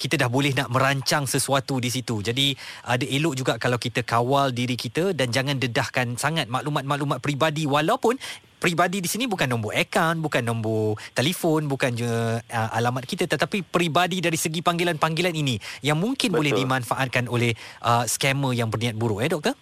kita 0.00 0.14
dah 0.16 0.32
boleh 0.32 0.56
nak 0.56 0.72
merancang 0.72 1.28
sesuatu 1.28 1.76
di 1.76 1.92
situ. 1.92 2.24
Jadi 2.24 2.56
ada 2.88 3.04
elok 3.04 3.34
juga 3.36 3.52
kalau 3.60 3.76
kita 3.76 4.00
kawal 4.00 4.56
diri 4.56 4.80
kita 4.80 5.12
dan 5.12 5.28
jangan 5.28 5.60
dedahkan 5.60 6.16
sangat 6.16 6.48
maklumat-maklumat 6.48 7.20
peribadi 7.20 7.68
walaupun 7.68 8.16
Peribadi 8.60 9.00
di 9.00 9.08
sini 9.08 9.24
bukan 9.24 9.48
nombor 9.48 9.72
akaun, 9.72 10.20
bukan 10.20 10.44
nombor 10.44 11.00
telefon, 11.16 11.64
bukan 11.64 11.96
je 11.96 12.04
uh, 12.04 12.68
alamat 12.76 13.08
kita 13.08 13.24
tetapi 13.24 13.64
peribadi 13.64 14.20
dari 14.20 14.36
segi 14.36 14.60
panggilan-panggilan 14.60 15.32
ini 15.32 15.56
yang 15.80 15.96
mungkin 15.96 16.28
Betul. 16.28 16.44
boleh 16.44 16.52
dimanfaatkan 16.60 17.24
oleh 17.32 17.56
uh, 17.80 18.04
scammer 18.04 18.52
yang 18.52 18.68
berniat 18.68 19.00
buruk 19.00 19.24
eh 19.24 19.32
doktor? 19.32 19.56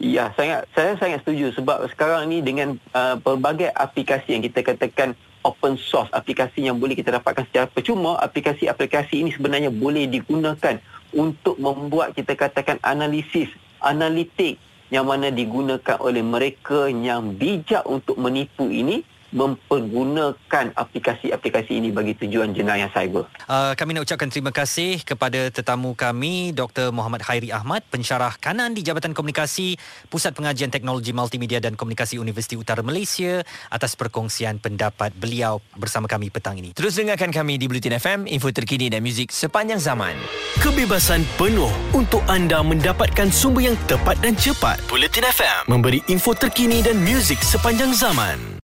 Ya, 0.00 0.32
sangat 0.32 0.64
saya 0.72 0.96
sangat 0.96 1.20
setuju 1.28 1.52
sebab 1.52 1.84
sekarang 1.92 2.24
ni 2.32 2.40
dengan 2.40 2.80
uh, 2.96 3.20
pelbagai 3.20 3.68
aplikasi 3.68 4.32
yang 4.32 4.40
kita 4.40 4.64
katakan 4.64 5.12
open 5.42 5.78
source 5.78 6.10
aplikasi 6.14 6.66
yang 6.66 6.78
boleh 6.78 6.94
kita 6.94 7.14
dapatkan 7.18 7.46
secara 7.50 7.66
percuma 7.70 8.18
aplikasi-aplikasi 8.22 9.22
ini 9.26 9.30
sebenarnya 9.34 9.70
boleh 9.70 10.06
digunakan 10.08 10.78
untuk 11.12 11.58
membuat 11.60 12.16
kita 12.16 12.34
katakan 12.38 12.80
analisis 12.82 13.50
analitik 13.82 14.56
yang 14.92 15.08
mana 15.08 15.32
digunakan 15.32 15.96
oleh 16.00 16.20
mereka 16.20 16.88
yang 16.88 17.34
bijak 17.36 17.82
untuk 17.88 18.16
menipu 18.20 18.68
ini 18.68 19.04
mempergunakan 19.32 20.76
aplikasi-aplikasi 20.76 21.80
ini 21.80 21.88
bagi 21.90 22.12
tujuan 22.14 22.52
jenayah 22.52 22.92
cyber. 22.92 23.26
Uh, 23.48 23.72
kami 23.74 23.96
nak 23.96 24.04
ucapkan 24.04 24.28
terima 24.28 24.52
kasih 24.52 25.00
kepada 25.02 25.48
tetamu 25.48 25.96
kami 25.96 26.52
Dr. 26.52 26.92
Muhammad 26.92 27.24
Khairi 27.24 27.50
Ahmad, 27.50 27.82
pensyarah 27.88 28.36
kanan 28.38 28.76
di 28.76 28.84
Jabatan 28.84 29.16
Komunikasi 29.16 29.80
Pusat 30.12 30.36
Pengajian 30.36 30.70
Teknologi 30.70 31.10
Multimedia 31.16 31.58
dan 31.58 31.74
Komunikasi 31.74 32.20
Universiti 32.20 32.54
Utara 32.54 32.84
Malaysia 32.84 33.40
atas 33.72 33.96
perkongsian 33.96 34.60
pendapat 34.60 35.16
beliau 35.16 35.58
bersama 35.74 36.06
kami 36.06 36.28
petang 36.28 36.60
ini. 36.60 36.76
Terus 36.76 37.00
dengarkan 37.00 37.32
kami 37.32 37.56
di 37.56 37.66
Bulletin 37.66 37.96
FM, 37.96 38.28
info 38.28 38.52
terkini 38.52 38.92
dan 38.92 39.00
muzik 39.00 39.32
sepanjang 39.32 39.80
zaman. 39.80 40.14
Kebebasan 40.60 41.24
penuh 41.40 41.72
untuk 41.96 42.20
anda 42.28 42.60
mendapatkan 42.60 43.32
sumber 43.32 43.72
yang 43.72 43.76
tepat 43.88 44.20
dan 44.20 44.36
cepat. 44.36 44.76
Bulletin 44.86 45.24
FM 45.24 45.72
memberi 45.72 46.04
info 46.12 46.36
terkini 46.36 46.84
dan 46.84 47.00
muzik 47.00 47.40
sepanjang 47.40 47.96
zaman. 47.96 48.60